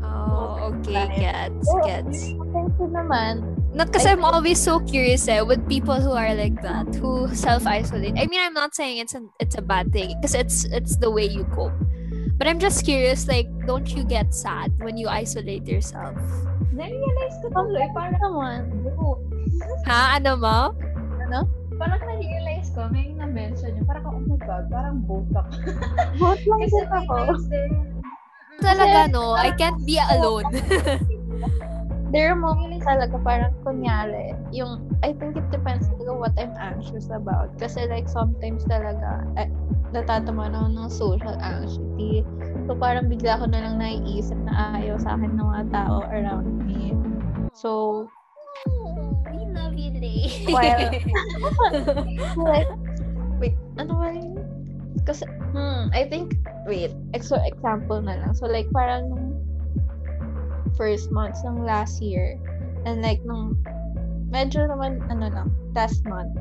[0.00, 1.04] Oh, okay.
[1.20, 2.32] Gets, Oh, gets.
[2.32, 6.88] Din naman, Not because I'm always so curious eh, with people who are like that,
[6.96, 8.16] who self-isolate.
[8.16, 11.12] I mean, I'm not saying it's a, it's a bad thing because it's it's the
[11.12, 11.76] way you cope.
[12.40, 16.16] But I'm just curious, like, don't you get sad when you isolate yourself?
[16.72, 18.60] Na-realize ko tuloy, parang, naman.
[19.88, 20.20] Ha?
[20.20, 20.56] Ano mo?
[21.76, 25.04] Parang na-realize ko, may na-mention yun, parang, oh my God, parang.
[25.04, 25.48] Both lang
[26.20, 27.14] Kasi may ako.
[27.14, 27.70] times din,
[28.56, 29.36] Talaga, no?
[29.36, 30.48] I can't be alone.
[32.14, 37.12] there are moments talaga parang kunyari, yung, I think it depends talaga what I'm anxious
[37.12, 37.52] about.
[37.60, 39.50] Kasi like sometimes talaga, eh,
[39.92, 42.24] natatama na ako ng social anxiety.
[42.66, 46.48] So parang bigla ko na lang naiisip na ayaw sa akin ng mga tao around
[46.64, 46.96] me.
[47.52, 48.08] So,
[49.32, 50.30] We love you, Lay.
[50.48, 50.94] While-
[52.40, 52.70] like,
[53.40, 54.40] wait, ano ba yun?
[55.04, 56.34] Kasi, hmm, I think,
[56.66, 56.90] wait,
[57.20, 58.32] so example na lang.
[58.34, 59.26] So, like, parang nung
[60.74, 62.36] first months ng last year,
[62.88, 63.54] and like, nung,
[64.32, 66.32] medyo naman, ano lang, last month,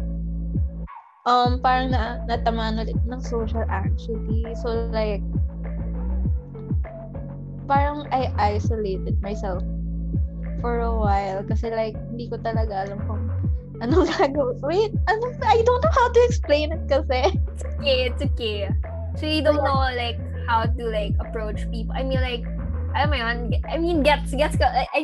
[1.26, 4.54] um, parang na, natamaan ulit ng social anxiety.
[4.62, 5.22] So, like,
[7.66, 9.66] parang I isolated myself
[10.66, 13.30] for a while kasi like hindi ko talaga alam kung
[13.86, 14.58] anong gagawin.
[14.66, 17.38] Wait, ano, I don't know how to explain it kasi.
[17.54, 18.74] It's okay, it's okay.
[19.22, 20.18] So you don't know like
[20.50, 21.94] how to like approach people.
[21.94, 22.42] I mean like
[22.98, 23.38] alam mo yun,
[23.70, 25.02] I mean gets gets ko I I,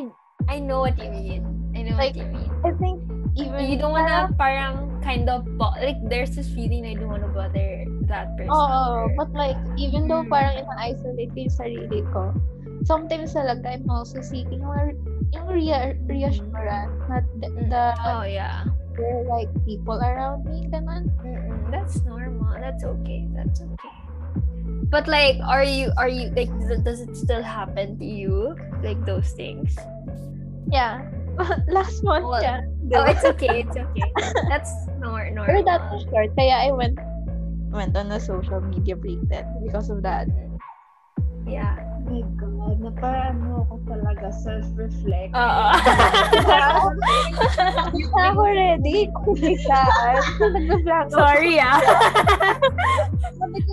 [0.49, 1.45] I know what you mean.
[1.77, 2.49] I know Like, what you mean.
[2.65, 2.97] I think
[3.37, 5.45] even You don't wanna parang kind of
[5.79, 8.51] like there's this feeling I don't wanna bother that person.
[8.51, 10.33] Oo, or- but like, even though Mm.
[10.33, 12.23] parang ina-isolate ko yung sarili ko,
[12.83, 14.99] sometimes talaga I'm also seeking mga,
[15.31, 18.67] yung rea- reassurance that the, the oh yeah.
[18.97, 21.07] there are like people around me, ganun.
[21.23, 22.51] Mm-mm, that's normal.
[22.59, 23.27] That's okay.
[23.31, 23.95] That's okay.
[24.91, 26.51] But like, are you are you like
[26.83, 29.75] does it- still happen to you like those things?
[30.67, 31.07] Yeah.
[31.71, 32.67] Last month, Well, yeah.
[32.91, 33.63] Oh, it's okay.
[33.63, 34.07] It's okay.
[34.51, 35.47] That's nor normal.
[35.47, 36.99] Pero that was short, kaya I went
[37.71, 40.27] went on a social media break then because of that.
[41.47, 41.79] Yeah.
[42.11, 42.50] Oh
[42.91, 45.31] my God, napaano ako talaga self-reflect.
[45.35, 45.67] Oo.
[47.91, 48.97] Hindi na ako ready.
[49.23, 51.07] Kung biglaan.
[51.11, 51.79] Sorry ah.
[53.39, 53.71] Sabi ko,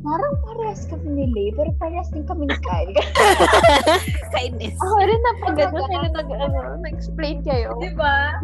[0.00, 2.92] parang parehas kami ni Lay, pero parehas din kami ni Kyle.
[4.32, 4.76] Kindness.
[4.80, 7.76] Ako rin na pag gano'n, pero nag, ano, nag-explain kayo.
[7.80, 8.40] Di ba?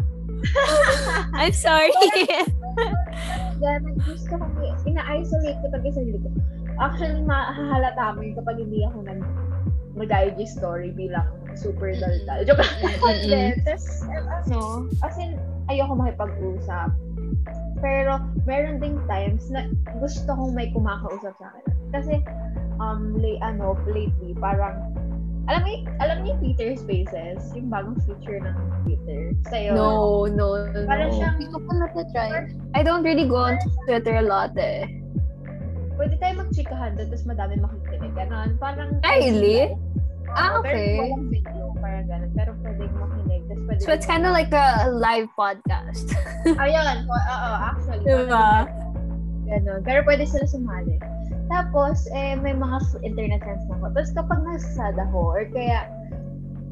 [1.32, 1.92] I'm sorry.
[3.56, 6.28] Kaya nag-gusto kami, ina-isolate ko talaga sa sarili ko.
[6.76, 9.24] Actually, mahahalata mo yun kapag hindi ako nag
[9.96, 12.44] mag-IG story bilang super daldal.
[12.44, 13.56] Joke lang.
[13.64, 14.04] Tapos,
[14.46, 15.40] ano, as in,
[15.72, 16.92] ayoko makipag-usap.
[17.80, 21.64] Pero, meron ding times na gusto kong may kumakausap sa akin.
[21.92, 22.14] Kasi,
[22.76, 24.92] um, lay, ano, lately, parang,
[25.48, 25.70] alam mo,
[26.02, 27.54] alam niyo yung Twitter Spaces?
[27.56, 29.32] Yung bagong feature ng Twitter.
[29.48, 29.72] Sa'yo.
[29.78, 29.90] No,
[30.26, 30.84] no, no.
[30.84, 32.30] Parang siyang, Hindi ko pa na-try.
[32.76, 33.56] I don't really go on
[33.88, 35.05] Twitter a lot eh.
[35.96, 38.12] Pwede tayo magchikahan doon, tapos madami makikinig.
[38.14, 38.48] Ganon.
[38.60, 39.72] Parang, Ah, really?
[39.72, 40.98] Oo, Ah, okay.
[41.00, 42.30] Pero video, parang ganon.
[42.34, 43.42] Pero pwede makinig.
[43.48, 46.12] Tapos pwede So it's kind of like a live podcast.
[46.62, 48.04] Ayun, oo, oo, actually.
[48.04, 48.68] Diba?
[49.46, 49.80] Ganon.
[49.86, 50.98] Pero pwede sila sumali.
[51.46, 53.86] Tapos, eh, may mga internet friends na ako.
[53.94, 55.86] Tapos kapag nasa sad ako, or kaya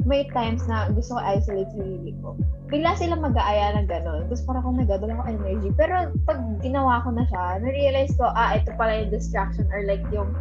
[0.03, 2.35] may times na gusto ko isolate sarili ko,
[2.75, 4.27] bigla sila mag-aaya ng gano'n.
[4.27, 5.71] Tapos parang akong nagadala ko energy.
[5.79, 10.03] Pero pag ginawa ko na siya, na-realize ko, ah, ito pala yung distraction or like
[10.11, 10.35] yung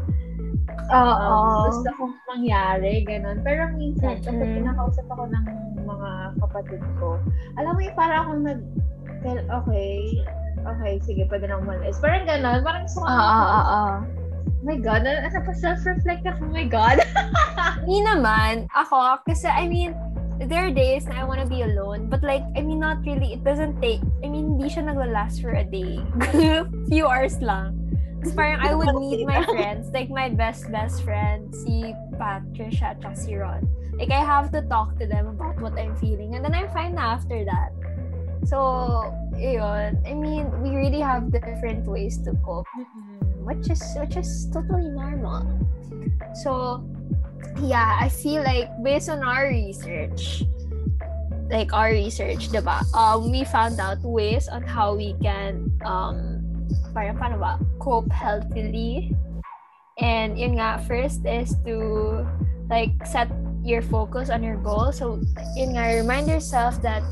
[0.89, 3.45] um, gusto kong mangyari, gano'n.
[3.45, 4.57] Pero minsan, kapag Mm-mm.
[4.65, 5.45] kinakausap ako ng
[5.85, 6.09] mga
[6.41, 7.21] kapatid ko,
[7.61, 8.61] alam mo yung parang akong nag,
[9.21, 10.25] tell, okay,
[10.65, 12.01] okay, sige, pwede na umalis.
[12.01, 13.93] Parang gano'n, parang gusto ko, Ah, ah, ah, ah.
[14.41, 16.97] oh my God, ano, ano pa self-reflect ako, oh my God.
[17.85, 18.65] Hindi naman.
[18.73, 19.93] Ako, kasi I mean,
[20.47, 22.09] there are days na I wanna be alone.
[22.09, 23.33] But like, I mean, not really.
[23.33, 26.01] It doesn't take, I mean, hindi siya nagla-last for a day.
[26.89, 27.79] Few hours lang.
[28.23, 33.03] Tapos parang I would meet my friends, like my best best friend, si Patricia at
[33.19, 33.67] si Ron.
[33.99, 36.33] Like, I have to talk to them about what I'm feeling.
[36.33, 37.75] And then I'm fine na after that.
[38.47, 40.01] So, yun.
[40.07, 43.23] I mean, we really have different ways to cope mm-hmm.
[43.43, 45.43] which is which is totally normal.
[46.43, 46.83] So
[47.61, 50.43] yeah, I feel like based on our research,
[51.49, 52.81] like our research, diba?
[52.95, 56.41] Um, we found out ways on how we can um
[56.93, 59.13] parang paano ba, cope healthily.
[59.99, 62.25] And yun nga, first is to
[62.69, 63.29] like set
[63.61, 64.91] your focus on your goal.
[64.91, 65.21] So
[65.53, 67.03] yun nga, remind yourself that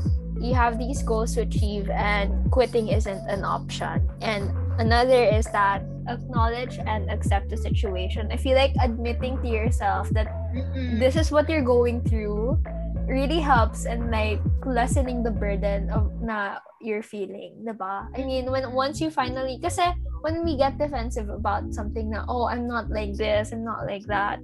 [0.42, 4.02] you have these goals to achieve and quitting isn't an option.
[4.20, 8.30] And another is that acknowledge and accept the situation.
[8.30, 10.28] I feel like admitting to yourself that
[10.98, 12.62] this is what you're going through
[13.06, 18.08] really helps and like lessening the burden of na you're feeling, diba?
[18.14, 19.82] I mean, when once you finally, kasi
[20.22, 24.06] when we get defensive about something na, oh, I'm not like this, I'm not like
[24.06, 24.38] that,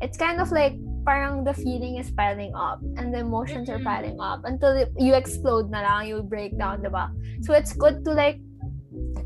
[0.00, 0.74] it's kind of like
[1.06, 3.86] parang the feeling is piling up and the emotions are Mm-mm.
[3.86, 7.10] piling up until you explode na lang, you break down, diba?
[7.46, 8.42] So it's good to like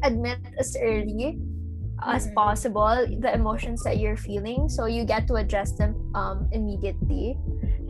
[0.02, 1.38] admit as early
[2.00, 2.34] as Mhm.
[2.34, 7.36] possible the emotions that you're feeling so you get to adjust them um immediately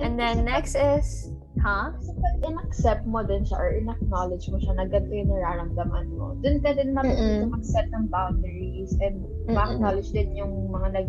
[0.03, 1.31] and then next is
[1.63, 6.07] huh Kasi pag in-accept mo din siya or in-acknowledge mo siya na ganito yung nararamdaman
[6.17, 9.55] mo, dun ka din matututo mag-set ng boundaries and Mm-mm.
[9.55, 11.09] ma-acknowledge din yung mga nag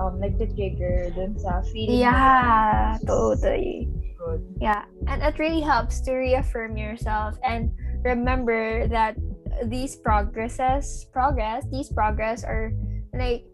[0.00, 2.06] um, nagtitrigger dun sa feeling mo.
[2.08, 4.44] yeah totally Good.
[4.60, 7.72] Yeah, and it really helps to reaffirm yourself and
[8.04, 9.16] remember that
[9.64, 12.72] these progresses, progress, these progress are
[13.14, 13.44] like,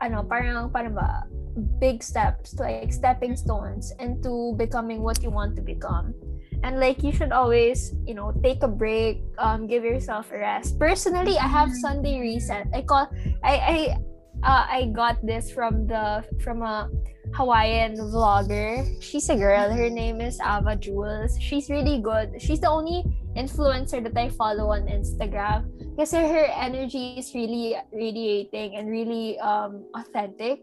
[0.00, 1.24] ano, parang, parang ba,
[1.78, 6.14] big steps, like stepping stones into becoming what you want to become.
[6.62, 10.78] And like you should always, you know, take a break, um, give yourself a rest.
[10.78, 12.66] Personally, I have Sunday reset.
[12.72, 13.10] I call,
[13.42, 13.96] I, I,
[14.42, 16.90] uh, I got this from the from a
[17.34, 18.84] Hawaiian vlogger.
[19.02, 19.70] She's a girl.
[19.70, 21.38] Her name is Ava Jules.
[21.40, 22.40] She's really good.
[22.40, 23.02] She's the only
[23.36, 25.66] influencer that I follow on Instagram.
[25.94, 30.62] because her energy is really radiating and really um authentic.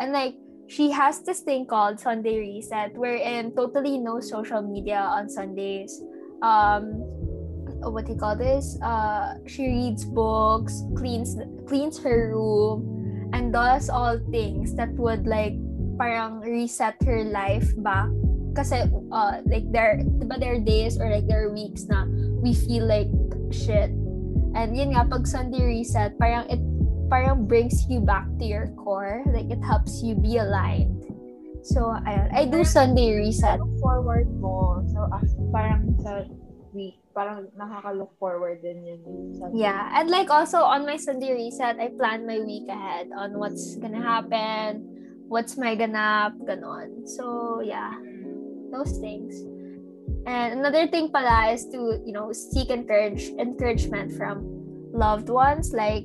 [0.00, 0.34] And like
[0.68, 6.00] she has this thing called Sunday Reset, wherein totally no social media on Sundays.
[6.42, 7.04] Um
[7.80, 8.80] what do you call this?
[8.80, 11.36] Uh she reads books, cleans
[11.68, 12.84] cleans her room,
[13.32, 15.54] and does all things that would like
[15.98, 18.08] parang reset her life back
[18.56, 22.06] kasi uh, like there diba there are days or like there are weeks na
[22.42, 23.10] we feel like
[23.54, 23.94] shit.
[24.58, 26.58] And yun nga pag Sunday reset parang it
[27.06, 29.22] parang brings you back to your core.
[29.30, 31.06] Like it helps you be aligned.
[31.62, 32.32] So ayun.
[32.32, 33.60] I do Sunday reset.
[33.80, 34.82] forward mo.
[34.90, 36.24] So, after, parang sa
[36.74, 39.00] week, parang nakaka-look forward din yun.
[39.54, 43.76] Yeah, and like also on my Sunday reset, I plan my week ahead on what's
[43.76, 44.86] gonna happen,
[45.28, 47.06] what's my ganap, ganon.
[47.06, 47.94] So yeah,
[48.70, 49.36] those things.
[50.26, 54.44] And another thing pala is to, you know, seek encourage encouragement from
[54.92, 55.72] loved ones.
[55.72, 56.04] Like,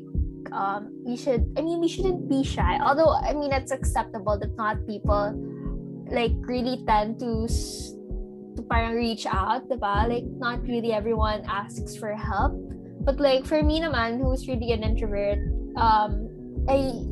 [0.52, 2.80] um, we should, I mean, we shouldn't be shy.
[2.80, 5.36] Although, I mean, it's acceptable that not people
[6.10, 7.48] like really tend to
[8.70, 10.08] parang reach out, diba?
[10.10, 12.54] Like, not really everyone asks for help.
[13.06, 15.38] But like, for me naman, who's really an introvert,
[15.78, 16.30] um,
[16.68, 17.06] I,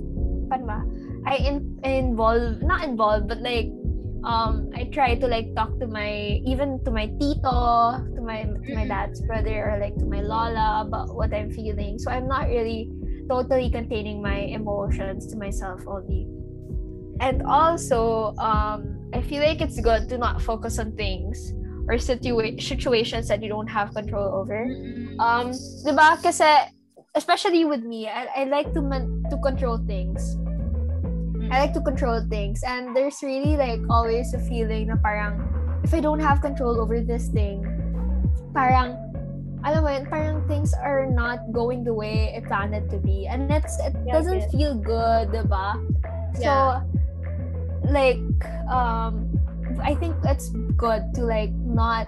[0.50, 0.80] paano ba?
[1.26, 3.70] I in, involve, not involve, but like,
[4.24, 8.70] um, I try to like talk to my, even to my tito, to my, to
[8.74, 12.00] my dad's brother, or like to my lola about what I'm feeling.
[12.00, 12.90] So I'm not really
[13.30, 16.28] totally containing my emotions to myself only.
[17.20, 21.54] And also, um, I feel like it's good to not focus on things
[21.88, 24.66] or situa- situations that you don't have control over.
[25.22, 26.18] Um, 'di ba?
[26.18, 26.48] Kasi
[27.14, 30.38] especially with me, I, I like to man- to control things.
[31.54, 35.38] I like to control things and there's really like always a feeling na parang
[35.86, 37.62] if I don't have control over this thing,
[38.58, 38.98] parang
[39.62, 43.28] alam mo yun, parang things are not going the way I planned it to be.
[43.30, 44.56] And it's it Yeah, doesn't yeah.
[44.56, 45.78] feel good, diba?
[46.42, 46.82] So Yeah.
[47.88, 48.24] Like
[48.70, 49.28] um
[49.82, 52.08] I think it's good to like not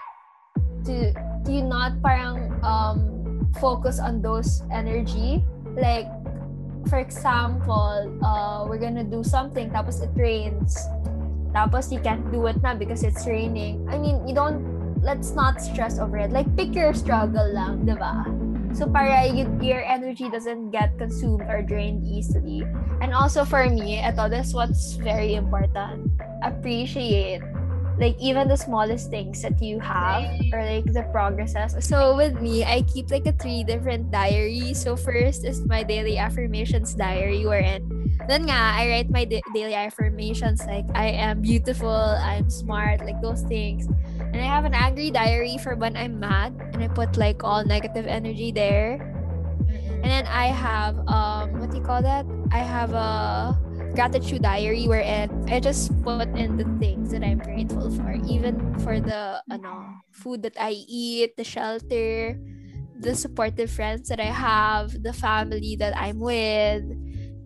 [0.86, 5.44] to to not parang um focus on those energy.
[5.76, 6.08] Like
[6.88, 10.78] for example uh we're gonna do something tapos it rains.
[11.56, 13.88] Tapos you can't do it na because it's raining.
[13.90, 14.64] I mean you don't
[15.02, 16.32] let's not stress over it.
[16.32, 18.45] Like pick your struggle lang diba
[18.76, 22.68] so para you, your energy doesn't get consumed or drained easily
[23.00, 26.12] and also for me ito this what's very important
[26.44, 27.40] appreciate
[28.00, 31.76] like even the smallest things that you have or like the progresses.
[31.80, 34.84] So with me, I keep like a three different diaries.
[34.84, 37.88] So first is my daily affirmations diary wherein
[38.28, 43.22] then nga I write my da- daily affirmations like I am beautiful, I'm smart, like
[43.22, 43.88] those things.
[44.36, 47.64] And I have an angry diary for when I'm mad and I put like all
[47.64, 49.00] negative energy there.
[50.04, 52.28] And then I have um what do you call that?
[52.52, 53.56] I have a
[53.96, 59.00] gratitude diary wherein I just put in the things that I'm grateful for, even for
[59.00, 62.36] the ano, food that I eat, the shelter,
[63.00, 66.84] the supportive friends that I have, the family that I'm with,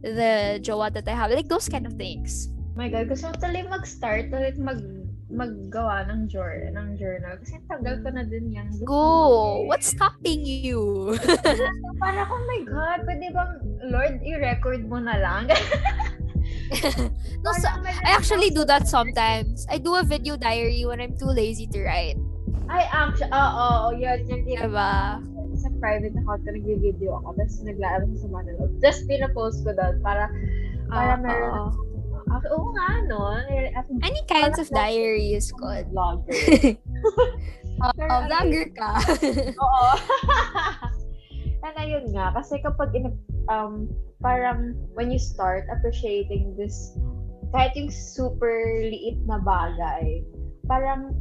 [0.02, 2.50] the jowa that I have, like those kind of things.
[2.80, 4.80] my God, gusto ko tuloy mag-start, ulit mag
[5.30, 7.38] maggawa ng journal, ng journal.
[7.38, 8.68] Kasi tagal ko na din yan.
[8.82, 9.62] Go!
[9.64, 9.70] eh.
[9.70, 11.14] What's stopping you?
[11.60, 13.52] So, parang, oh my God, pwede bang,
[13.90, 15.44] Lord, i-record mo na lang?
[17.44, 19.68] no, so, I actually do that sometimes.
[19.70, 22.18] I do a video diary when I'm too lazy to write.
[22.70, 24.94] Ay, actually, oo, oo, yun, yung tina- Diba?
[25.60, 28.64] sa private account ko, nag-video ako, tapos naglaan ko sa Manila.
[28.80, 30.32] Just pinapost ko doon para,
[30.88, 31.24] para Oo.
[31.26, 31.68] meron
[32.30, 33.20] Ah, Oo nga, no?
[33.50, 35.90] Eh, At Any kinds of diary is good.
[35.90, 36.30] vlogger.
[37.80, 38.92] Oh, oh, ano vlogger ka.
[39.64, 39.90] Oo.
[41.64, 43.16] And ayun nga, kasi kapag in-
[43.48, 43.88] um,
[44.20, 46.76] parang when you start appreciating this,
[47.56, 50.28] kahit yung super liit na bagay,
[50.68, 51.16] parang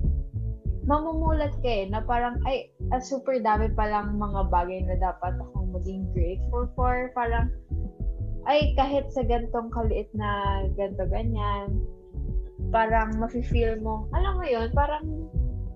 [0.82, 5.70] mamumulat ka eh, na parang, ay, ah, super dami palang mga bagay na dapat akong
[5.70, 7.14] maging grateful for.
[7.14, 7.54] Parang,
[8.49, 11.84] ay, kahit sa gantong kaliit na ganto ganyan,
[12.72, 15.05] parang mafe-feel mo, alam mo yon parang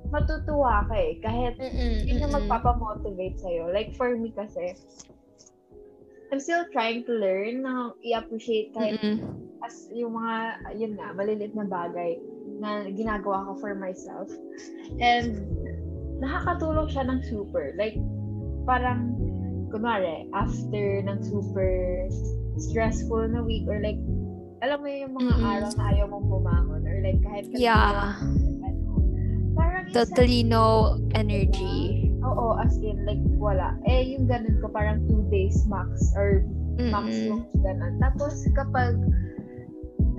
[0.08, 1.20] matutuwa ka eh.
[1.20, 3.68] Kahit Mm-mm, yun yung magpapamotivate sa'yo.
[3.72, 4.72] Like, for me kasi,
[6.32, 9.20] I'm still trying to learn na i-appreciate kahit Mm-mm.
[9.64, 10.36] as yung mga,
[10.76, 12.16] yun nga, maliliit na bagay
[12.56, 14.32] na ginagawa ko for myself.
[14.96, 15.44] And,
[16.24, 17.76] nakakatulong siya ng super.
[17.76, 18.00] Like,
[18.64, 19.16] parang,
[19.68, 22.08] kunwari, after ng super
[22.58, 23.98] stressful na week or like,
[24.62, 25.52] alam mo yung mga Mm-mm.
[25.58, 28.14] araw na ayaw mong bumangon or like kahit Yeah.
[28.20, 28.86] ano,
[29.58, 32.08] parang Totally no energy.
[32.22, 33.74] Oo, as in, like, wala.
[33.90, 36.46] Eh, yung ganun ko, parang two days max or
[36.78, 37.26] max Mm-mm.
[37.26, 37.98] yung ganun.
[37.98, 38.94] Tapos, kapag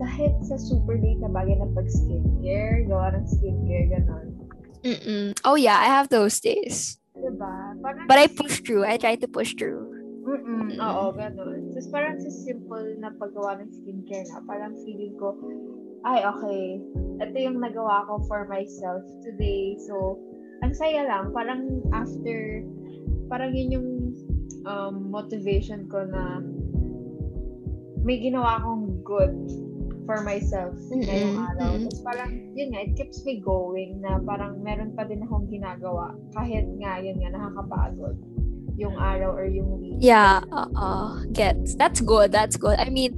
[0.04, 4.28] kahit sa super late na bagay na pag skincare, gawa ng skincare, ganun.
[4.84, 5.32] Mm-mm.
[5.48, 7.00] Oh yeah, I have those days.
[7.16, 7.80] Diba?
[7.80, 8.84] Parang, But I push through.
[8.84, 9.93] I try to push through.
[10.34, 11.70] Mm-mm, oo, ganun.
[11.78, 15.38] Tapos parang sa simple na paggawa ng skincare na, parang feeling ko,
[16.10, 16.82] ay, okay,
[17.22, 19.78] ito yung nagawa ko for myself today.
[19.86, 20.18] So,
[20.66, 21.32] ang saya lang.
[21.38, 22.66] Parang after,
[23.30, 23.90] parang yun yung
[24.66, 26.42] um, motivation ko na
[28.02, 29.38] may ginawa akong good
[30.04, 31.78] for myself ngayong Mm-mm, araw.
[31.78, 31.88] mm-mm.
[31.88, 36.12] Tapos parang, yun nga, it keeps me going na parang meron pa din akong ginagawa
[36.36, 38.18] kahit nga, yun nga, nakakapagod
[38.78, 39.98] yung araw or yung week.
[40.02, 41.76] Yeah, uh, gets.
[41.76, 42.32] That's good.
[42.32, 42.80] That's good.
[42.80, 43.14] I mean,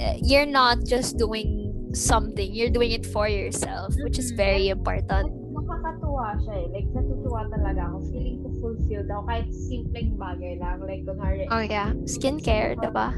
[0.00, 2.52] uh, you're not just doing something.
[2.52, 5.30] You're doing it for yourself, which is very important.
[5.54, 6.66] Nakakatuwa siya eh.
[6.74, 7.98] Like, natutuwa talaga ako.
[8.12, 10.82] Feeling ko fulfilled ako kahit simpleng bagay lang.
[10.82, 13.14] Like, kunwari, Oh yeah, skincare, diba?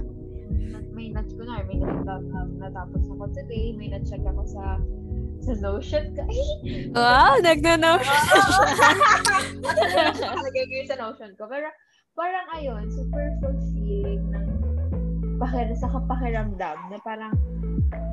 [0.98, 4.82] may nat kunwari, may um, natapos ako today, may na-check ako sa
[5.42, 6.22] sa Notion ko.
[6.26, 6.90] Ay!
[6.92, 7.38] Wow,
[10.68, 11.46] ko yun sa Notion ko.
[11.46, 11.68] Pero,
[12.18, 14.46] parang ayun, super fulfilling ng
[15.38, 17.30] pakir sa kapakiramdam na parang,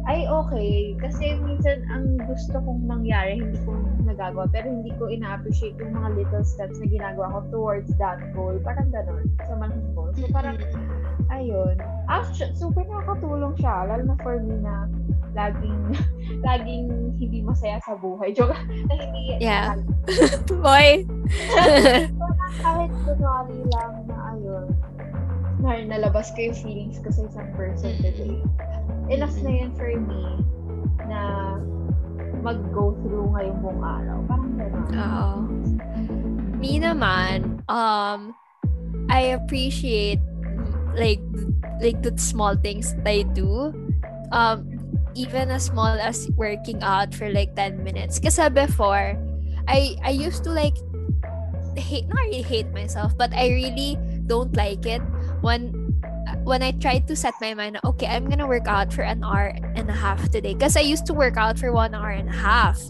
[0.05, 3.73] ay okay, kasi minsan ang gusto kong mangyari, hindi ko
[4.05, 8.53] nagagawa, pero hindi ko ina-appreciate yung mga little steps na ginagawa ko towards that goal.
[8.61, 10.13] Parang ganun, sa malaking goal.
[10.13, 10.61] So parang,
[11.34, 11.82] ayun.
[12.05, 14.86] Actually, super nakakatulong siya, lalo na for me na
[15.36, 15.81] laging,
[16.47, 16.86] laging
[17.19, 18.31] hindi masaya sa buhay.
[18.31, 18.55] Joke,
[18.89, 19.75] na hindi, Yeah.
[20.63, 21.03] Boy.
[22.63, 24.67] kahit kunwari lang na ayun,
[25.59, 28.39] na nalabas ko yung feelings ko sa isang person today.
[29.11, 30.23] Enough na yan for me
[31.05, 31.21] na
[32.41, 34.17] mag-go through ngayong buong araw.
[34.29, 34.86] Parang gano'n.
[34.93, 35.29] Oo.
[36.57, 38.33] Me naman, um,
[39.09, 40.21] I appreciate
[40.95, 41.21] like
[41.83, 43.73] like the small things that I do.
[44.31, 44.74] Um,
[45.16, 48.20] even as small as working out for like 10 minutes.
[48.20, 49.18] Kasi before,
[49.68, 50.78] I I used to like
[51.76, 53.97] hate not really hate myself, but I really
[54.28, 55.01] don't like it
[55.41, 55.74] when
[56.43, 59.55] when I try to set my mind, okay, I'm gonna work out for an hour
[59.76, 60.53] and a half today.
[60.53, 62.82] Because I used to work out for one hour and a half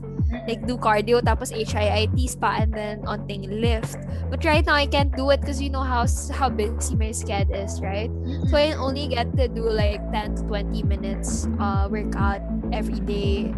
[0.47, 3.97] like do cardio tapos HIIT pa and then onting lift.
[4.29, 7.57] But right now I can't do it because you know how how busy my schedule
[7.57, 8.09] is, right?
[8.49, 12.41] So I only get to do like 10 to 20 minutes uh workout
[12.71, 13.53] every day.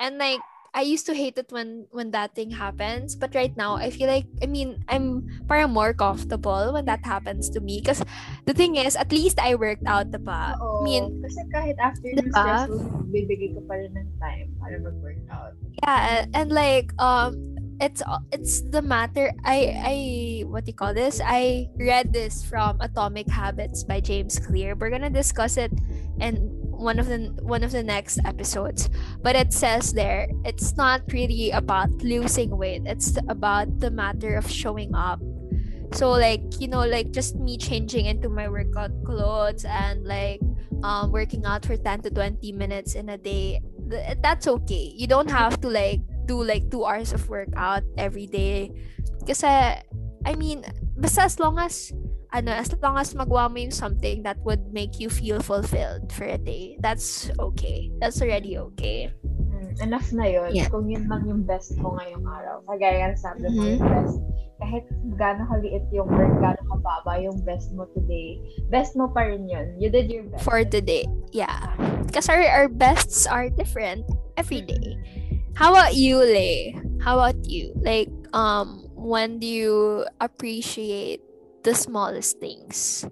[0.00, 0.40] And like
[0.70, 4.06] I used to hate it when when that thing happens, but right now I feel
[4.06, 8.06] like I mean I'm parang more comfortable when that happens to me because
[8.46, 10.54] the thing is at least I worked out pa.
[10.62, 10.80] Oo.
[10.80, 12.30] I mean kasi kahit after Diba?
[12.30, 15.58] stressful, bibigay ko pa rin ng time para mag-workout.
[15.82, 17.50] Yeah and like um
[17.80, 18.02] it's
[18.32, 21.20] it's the matter i i what do you call this?
[21.24, 24.74] I read this from atomic habits by james clear.
[24.74, 25.72] We're gonna discuss it
[26.20, 26.36] in
[26.68, 28.90] one of the one of the next episodes.
[29.22, 32.82] But it says there it's not really about losing weight.
[32.84, 35.20] It's about the matter of showing up.
[35.92, 40.40] So like you know like just me changing into my workout clothes and like
[40.82, 43.60] um working out for 10 to 20 minutes in a day
[44.22, 44.94] that's okay.
[44.96, 48.70] You don't have to like do like two hours of workout every day.
[49.26, 49.46] Kasi,
[50.26, 50.64] I mean,
[50.96, 51.92] basta as long as,
[52.32, 56.24] ano, as long as magawa mo yung something that would make you feel fulfilled for
[56.24, 57.90] a day, that's okay.
[58.00, 59.12] That's already okay.
[59.80, 60.50] Enough na yun.
[60.52, 60.68] Yeah.
[60.68, 62.60] Kung yun lang yung best mo ngayong araw.
[62.68, 63.80] Kagaya ng sabi mo, Mhm.
[63.80, 64.16] yung best.
[64.60, 64.84] Kahit
[65.16, 68.36] gaano kaliit yung work, gaano kababa yung best mo today,
[68.68, 69.72] best mo pa rin yun.
[69.80, 70.44] You did your best.
[70.44, 71.08] For today.
[71.32, 71.72] Yeah.
[72.04, 74.04] Because our, our bests are different
[74.36, 75.00] every day.
[75.56, 76.76] How about you, Lay?
[77.00, 77.72] How about you?
[77.80, 81.24] Like, um, when do you appreciate
[81.64, 83.08] the smallest things?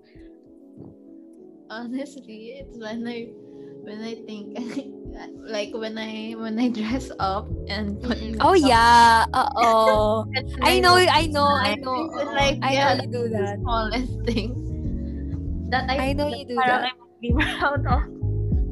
[1.71, 3.29] honestly, it's when I
[3.85, 4.57] when I think
[5.49, 9.25] like when I when I dress up and put Oh yeah.
[9.33, 10.27] Uh-oh.
[10.63, 12.09] I I know, I know, I know.
[12.37, 13.59] Like I yeah, know you do the that.
[13.61, 14.51] smallest thing
[15.71, 16.93] that I I know you do that.
[16.93, 18.03] I'm proud of.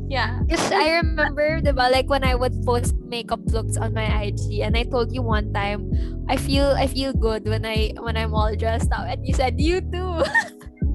[0.08, 0.38] Yeah.
[0.46, 4.76] Because I remember, diba, like when I would post makeup looks on my IG, and
[4.78, 5.90] I told you one time,
[6.28, 9.58] I feel I feel good when I when I'm all dressed up, and you said
[9.60, 10.22] you too,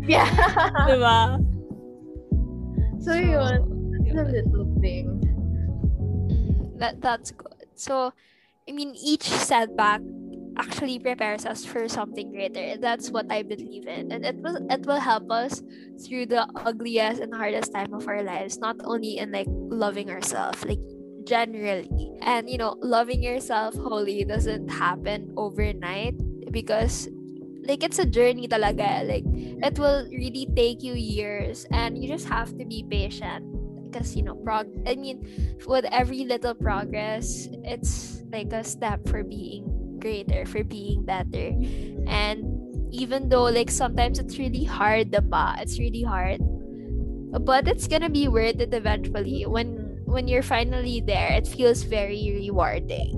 [0.07, 0.25] Yeah.
[0.87, 1.37] diba?
[3.03, 3.61] so yun,
[4.05, 5.20] it's a little thing.
[6.81, 7.69] That that's good.
[7.77, 8.11] So,
[8.67, 10.01] I mean, each setback
[10.57, 12.75] actually prepares us for something greater.
[12.81, 15.61] That's what I believe in, and it will it will help us
[16.01, 18.57] through the ugliest and hardest time of our lives.
[18.57, 20.81] Not only in like loving ourselves, like
[21.23, 26.17] generally, and you know, loving yourself wholly doesn't happen overnight
[26.49, 27.07] because
[27.69, 29.23] like it's a journey talaga like
[29.61, 33.45] it will really take you years and you just have to be patient
[33.91, 35.19] because you know prog i mean
[35.67, 39.67] with every little progress it's like a step for being
[40.01, 41.53] greater for being better.
[42.09, 42.43] And
[42.91, 46.41] even though like sometimes it's really hard the ba it's really hard.
[47.31, 49.45] But it's gonna be worth it eventually.
[49.45, 53.15] When when you're finally there it feels very rewarding.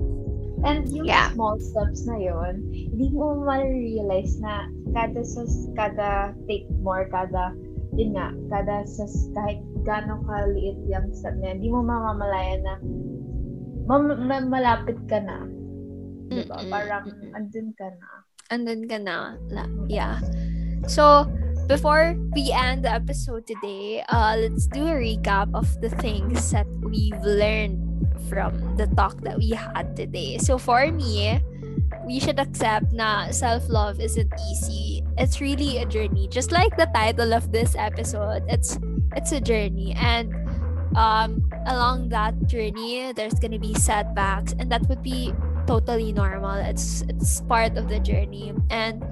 [0.64, 1.28] And yung Yeah.
[1.32, 5.44] small steps na yun, hindi mo ma-realize na kada sa
[5.76, 7.52] kada take more, kada
[7.94, 12.74] yun nga, kada sa kahit gaano kaliit yung step na hindi mo mamamalayan na
[13.86, 15.44] mam- ma- malapit ka na.
[16.28, 16.56] Diba?
[16.56, 17.04] Mm-mm, Parang
[17.36, 18.08] andun ka na.
[18.50, 19.16] andun ka na.
[19.52, 20.18] La- Yeah.
[20.84, 21.28] So,
[21.68, 26.68] before we end the episode today, uh, let's do a recap of the things that
[26.84, 27.80] we've learned
[28.28, 30.36] from the talk that we had today.
[30.40, 31.40] So, for me,
[32.06, 35.02] we should accept na self-love isn't easy.
[35.16, 36.28] It's really a journey.
[36.28, 38.78] Just like the title of this episode, it's
[39.16, 40.32] it's a journey and
[40.96, 45.32] um along that journey there's going to be setbacks and that would be
[45.66, 46.54] totally normal.
[46.60, 48.52] It's it's part of the journey.
[48.70, 49.02] And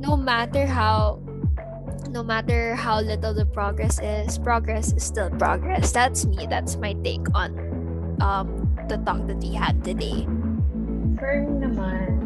[0.00, 1.22] no matter how
[2.10, 5.92] no matter how little the progress is, progress is still progress.
[5.92, 6.46] That's me.
[6.50, 7.54] That's my take on
[8.20, 10.26] um the talk that we had today.
[11.20, 12.19] For naman,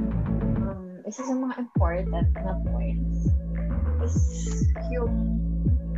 [1.05, 3.29] isa sa mga important na points
[4.01, 4.17] is
[4.89, 5.37] yung,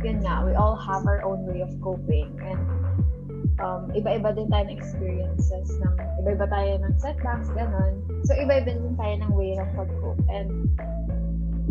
[0.03, 2.59] yun nga, we all have our own way of coping and
[3.63, 8.03] um, iba-iba din tayo ng experiences ng, iba-iba tayo ng setbacks, ganon.
[8.27, 10.51] So, iba-iba din tayo ng way ng pag-cope and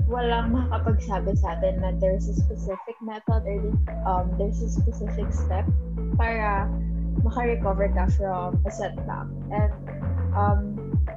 [0.09, 3.59] walang makakapagsabi sa atin na there's a specific method or
[4.07, 5.67] um, there's a specific step
[6.17, 6.71] para
[7.21, 9.29] maka-recover ka from a setback.
[9.53, 9.73] And
[10.33, 10.76] um,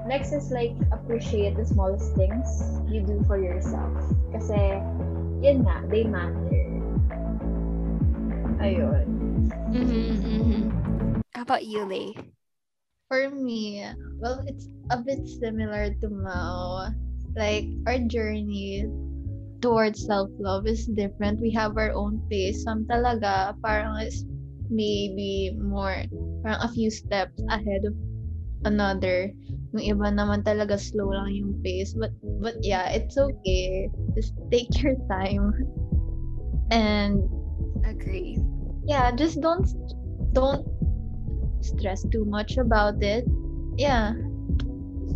[0.10, 2.50] next is like appreciate the smallest things
[2.90, 3.94] you do for yourself.
[4.34, 4.82] Kasi,
[5.46, 6.66] yun nga, they matter.
[8.58, 9.06] Ayun.
[9.70, 10.74] Mm-hmm,
[11.38, 12.18] How about you, Lay?
[13.06, 13.86] For me,
[14.18, 16.90] well, it's a bit similar to Mao.
[17.38, 18.90] Like, our journey
[19.62, 21.38] towards self-love is different.
[21.38, 22.66] We have our own pace.
[22.66, 24.26] Some talaga, parang is
[24.74, 26.02] maybe more,
[26.42, 27.94] parang a few steps ahead of
[28.66, 29.32] another.
[29.76, 31.94] Yung iba naman talaga slow lang yung pace.
[31.94, 33.90] But, but yeah, it's okay.
[34.16, 35.54] Just take your time.
[36.72, 37.26] And
[37.82, 38.38] Agree.
[38.86, 39.66] yeah, just don't
[40.34, 40.62] don't
[41.62, 43.26] stress too much about it.
[43.78, 44.14] Yeah.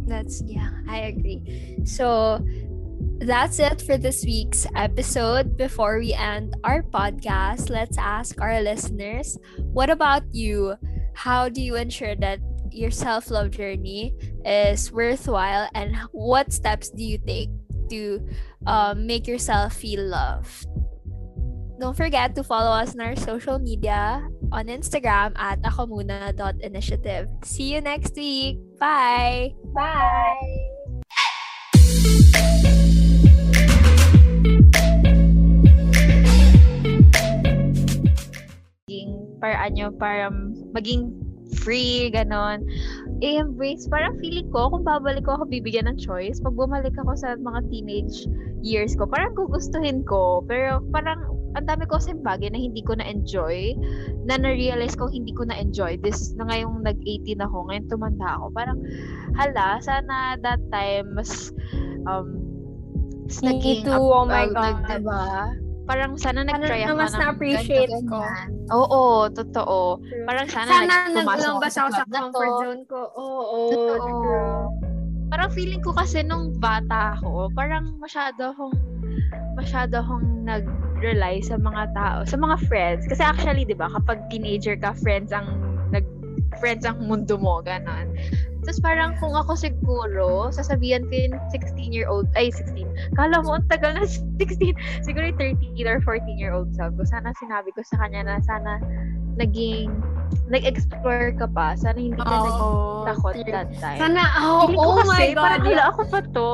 [0.09, 1.77] That's yeah, I agree.
[1.85, 2.41] So
[3.19, 5.55] that's it for this week's episode.
[5.57, 9.37] Before we end our podcast, let's ask our listeners,
[9.71, 10.75] what about you?
[11.13, 12.39] How do you ensure that
[12.73, 14.13] your self-love journey
[14.45, 17.49] is worthwhile and what steps do you take
[17.89, 18.25] to
[18.65, 20.67] um, make yourself feel loved?
[21.79, 27.27] Don't forget to follow us on our social media on Instagram at akomuna.initiative.
[27.43, 28.57] See you next week.
[28.79, 29.53] Bye!
[29.73, 30.73] Bye!
[38.83, 40.29] maging paraan nyo para
[40.75, 41.22] maging
[41.53, 42.65] free, ganon.
[43.23, 47.37] I-embrace, parang feeling ko, kung babalik ko ako bibigyan ng choice, pag bumalik ako sa
[47.39, 48.27] mga teenage
[48.65, 50.43] years ko, parang gugustuhin ko.
[50.49, 51.23] Pero parang,
[51.53, 53.77] ang dami ko kasing bagay na hindi ko na-enjoy,
[54.25, 56.01] na na-realize ko hindi ko na-enjoy.
[56.01, 58.45] This, na ngayong nag-18 ako, ngayon tumanda ako.
[58.51, 58.79] Parang,
[59.37, 61.53] hala, sana that time, mas,
[62.09, 62.41] um,
[63.39, 64.75] Me naging, too, oh my up- God.
[64.89, 65.62] diba?
[65.83, 68.19] Parang sana nag-try na ako mas ng na-appreciate ko.
[68.71, 69.99] Oo, totoo.
[70.23, 73.01] Parang sana, Sana nag- pumasok naglabas ako sa comfort zone ko.
[73.19, 74.07] Oo, Totoo.
[74.23, 74.63] true.
[75.27, 78.77] Parang feeling ko kasi nung bata ako, parang masyado akong
[79.53, 83.03] masyado akong nag-rely sa mga tao, sa mga friends.
[83.05, 85.45] Kasi actually, di ba, kapag teenager ka, friends ang
[85.91, 86.05] nag
[86.61, 88.13] friends ang mundo mo, ganon.
[88.63, 92.87] Tapos parang kung ako siguro, sasabihan ko yung 16-year-old, ay 16,
[93.19, 94.07] kala mo ang tagal na
[94.39, 97.03] 16, siguro yung 13 or 14-year-old self ko.
[97.03, 98.79] Sana sinabi ko sa kanya na sana
[99.35, 99.91] naging,
[100.47, 101.75] nag-explore ka pa.
[101.75, 103.03] Sana hindi ka Oo.
[103.05, 103.99] nagtakot that time.
[103.99, 105.43] Sana, oh, ko oh kasi, my God.
[105.43, 105.89] parang yeah.
[105.89, 106.53] ako pa to.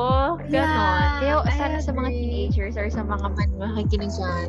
[0.50, 0.50] Ganon.
[0.50, 4.48] Yeah, Kaya I sana sa mga teenagers or sa mga man makikinig dyan,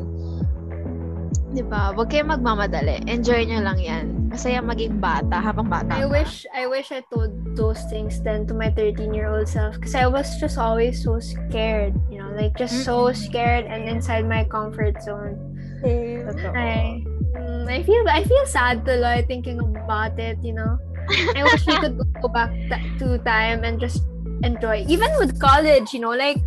[1.52, 3.04] di ba, huwag kayong magmamadali.
[3.04, 4.32] Enjoy nyo lang yan.
[4.32, 6.08] Masaya maging bata habang bata I pa.
[6.08, 9.92] wish I wish I told those things then to my 13 year old self because
[9.92, 14.48] I was just always so scared, you know, like just so scared and inside my
[14.48, 15.36] comfort zone.
[15.84, 16.56] Totoo.
[16.56, 17.04] I
[17.36, 20.80] mm, I feel I feel sad tuloy thinking about it, you know.
[21.36, 24.00] I wish we could go back ta- to time and just
[24.40, 26.40] enjoy even with college, you know, like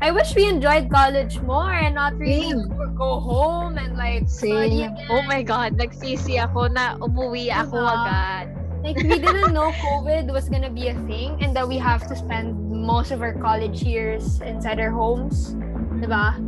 [0.00, 2.94] I wish we enjoyed college more and not really Same.
[2.94, 4.94] go home and like study Same.
[5.10, 7.94] Oh my God, nagsisi ako na umuwi ako Diba?
[8.06, 8.46] agad.
[8.86, 12.14] Like we didn't know COVID was gonna be a thing and that we have to
[12.14, 15.58] spend most of our college years inside our homes.
[15.98, 16.38] Diba?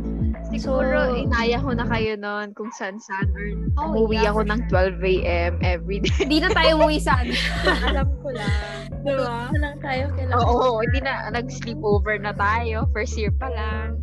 [0.53, 4.61] Siguro, So- inaya ko na kayo noon kung saan-saan or Oh, umuwi yeah, ako ng
[4.67, 5.53] 12 a.m.
[5.61, 6.11] every day.
[6.19, 7.31] Hindi na tayo umuwi sa ano.
[7.87, 8.77] Alam ko lang.
[9.01, 9.47] Diba?
[9.47, 10.37] Ito lang tayo kailangan.
[10.37, 12.85] Oo, hindi na, nag-sleepover na tayo.
[12.91, 13.95] First year pa lang.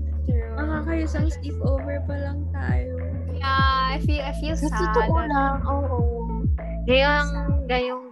[0.56, 2.96] Makakaisang sleepover pa lang tayo.
[3.30, 4.90] Yeah, I feel I feel Sa sad.
[4.90, 5.98] totoo lang, oo.
[6.84, 7.28] Ngayong,
[7.68, 8.07] ngayong, ay,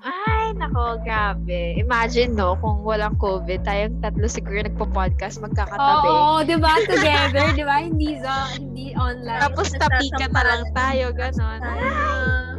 [0.56, 1.76] nako, grabe.
[1.76, 6.08] Imagine, no, kung walang COVID, tayong tatlo siguro nagpo-podcast, magkakatabi.
[6.08, 6.72] Oo, di ba?
[6.88, 7.76] Together, di ba?
[7.84, 9.40] Hindi sa, hindi online.
[9.44, 11.60] Tapos tapikan na lang tayo, ganon.
[11.62, 12.56] Ah,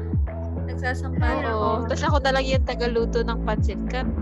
[0.69, 1.89] Nagsasampahan Oo.
[1.89, 4.13] Tapos ako na lang yung tagaluto ng pancit kan.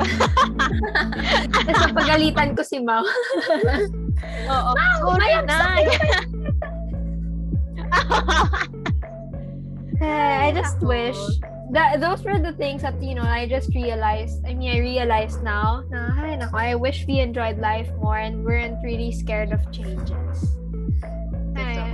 [1.52, 3.04] Tapos napagalitan ko si Mau.
[4.48, 4.72] Oo.
[5.04, 5.58] Sorry na.
[9.96, 11.16] Eh, I just wish
[11.72, 14.46] that those were the things that you know I just realized.
[14.46, 15.84] I mean, I realized now.
[15.90, 20.56] Na, ay, nako, I wish we enjoyed life more and weren't really scared of changes.
[21.58, 21.94] Eh,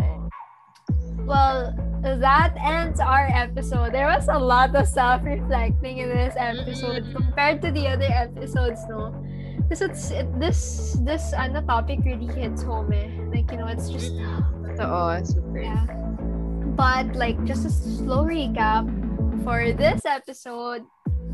[1.26, 3.94] Well, that ends our episode.
[3.94, 9.14] There was a lot of self-reflecting in this episode compared to the other episodes, no?
[9.64, 13.08] Because it's it, this this ano topic really hits home, eh.
[13.32, 14.12] Like you know, it's just
[14.76, 15.62] Totoo, super.
[15.62, 15.86] yeah.
[16.76, 18.90] But like just a slow recap
[19.44, 20.86] for this episode,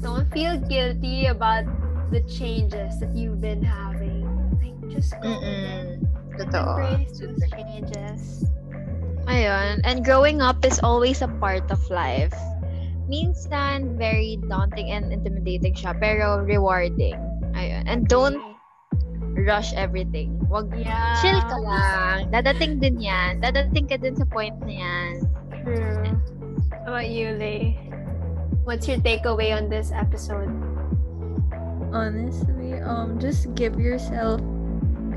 [0.02, 1.66] don't feel guilty about
[2.12, 4.24] the changes that you've been having.
[4.60, 6.00] Like just go with it.
[6.00, 6.40] Mm-mm.
[6.40, 6.64] Totoo.
[6.78, 8.46] Embrace those changes.
[9.28, 9.82] Ayun.
[9.84, 12.34] And growing up is always a part of life.
[13.10, 17.16] Minsan, very daunting and intimidating siya, pero rewarding.
[17.56, 17.84] Ayun.
[17.88, 18.40] And don't
[19.48, 20.40] rush everything.
[20.48, 21.16] Wag Yeah.
[21.20, 22.32] chill ka lang.
[22.32, 23.40] Dadating din yan.
[23.44, 25.12] Dadating ka din sa point na yan.
[25.64, 26.16] True.
[26.88, 27.87] How about you, Lay?
[28.68, 30.52] What's your takeaway on this episode?
[31.96, 34.42] honestly, um, just give yourself,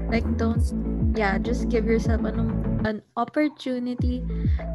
[0.08, 0.62] like, don't,
[1.18, 2.38] yeah, just give yourself an,
[2.86, 4.22] an opportunity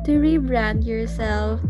[0.04, 1.62] to rebrand yourself.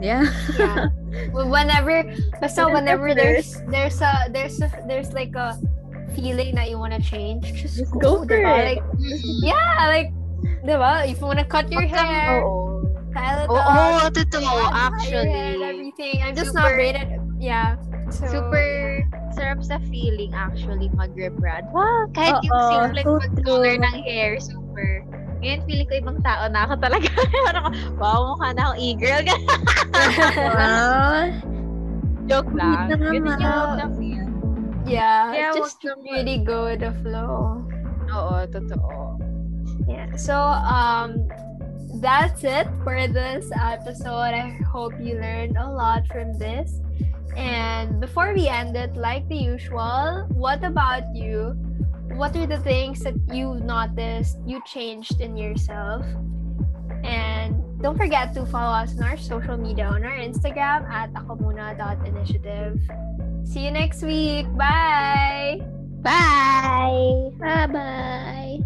[0.00, 0.28] Yeah.
[0.58, 0.88] Yeah.
[1.32, 2.02] Well, whenever,
[2.50, 5.54] so Whenever whenever there's there's a there's a there's like a
[6.18, 8.50] feeling that you want to change, just, Just go for diba?
[8.58, 8.64] it.
[8.74, 8.82] Like,
[9.46, 10.10] yeah, like,
[10.66, 11.06] diba?
[11.08, 12.82] If you want to cut your Wag kang- hair, Oo.
[13.14, 13.62] style it Oo,
[14.02, 14.42] up, totoo.
[14.42, 15.63] tie your head, Actually.
[15.94, 16.22] Everything.
[16.22, 17.76] I'm just not Super- great at, yeah.
[18.10, 19.02] So, Super
[19.34, 21.66] sarap sa feeling actually mag-rebrand.
[21.74, 25.02] Wow, kahit yung Oo, simple so mag-color ng hair, super.
[25.42, 27.10] Ngayon, feeling ko ibang tao na ako talaga.
[27.48, 27.66] Parang,
[27.98, 29.22] wow, mukha na akong e-girl.
[30.54, 31.26] wow.
[32.30, 32.86] Joke lang.
[32.94, 34.26] Ganun yung na-feel.
[34.86, 37.60] yeah, Kaya just really go with the flow.
[38.14, 39.18] Oo, totoo.
[39.90, 40.08] Yeah.
[40.14, 40.32] So
[40.64, 41.26] um
[42.00, 44.34] that's it for this episode.
[44.34, 46.80] I hope you learned a lot from this.
[47.36, 51.56] And before we end it, like the usual, what about you?
[52.14, 56.06] What are the things that you've noticed you changed in yourself?
[57.02, 62.80] And don't forget to follow us on our social media on our Instagram at akomuna.initiative.
[63.44, 64.46] See you next week.
[64.56, 65.60] Bye!
[66.00, 67.30] Bye!
[67.40, 68.60] Bye bye.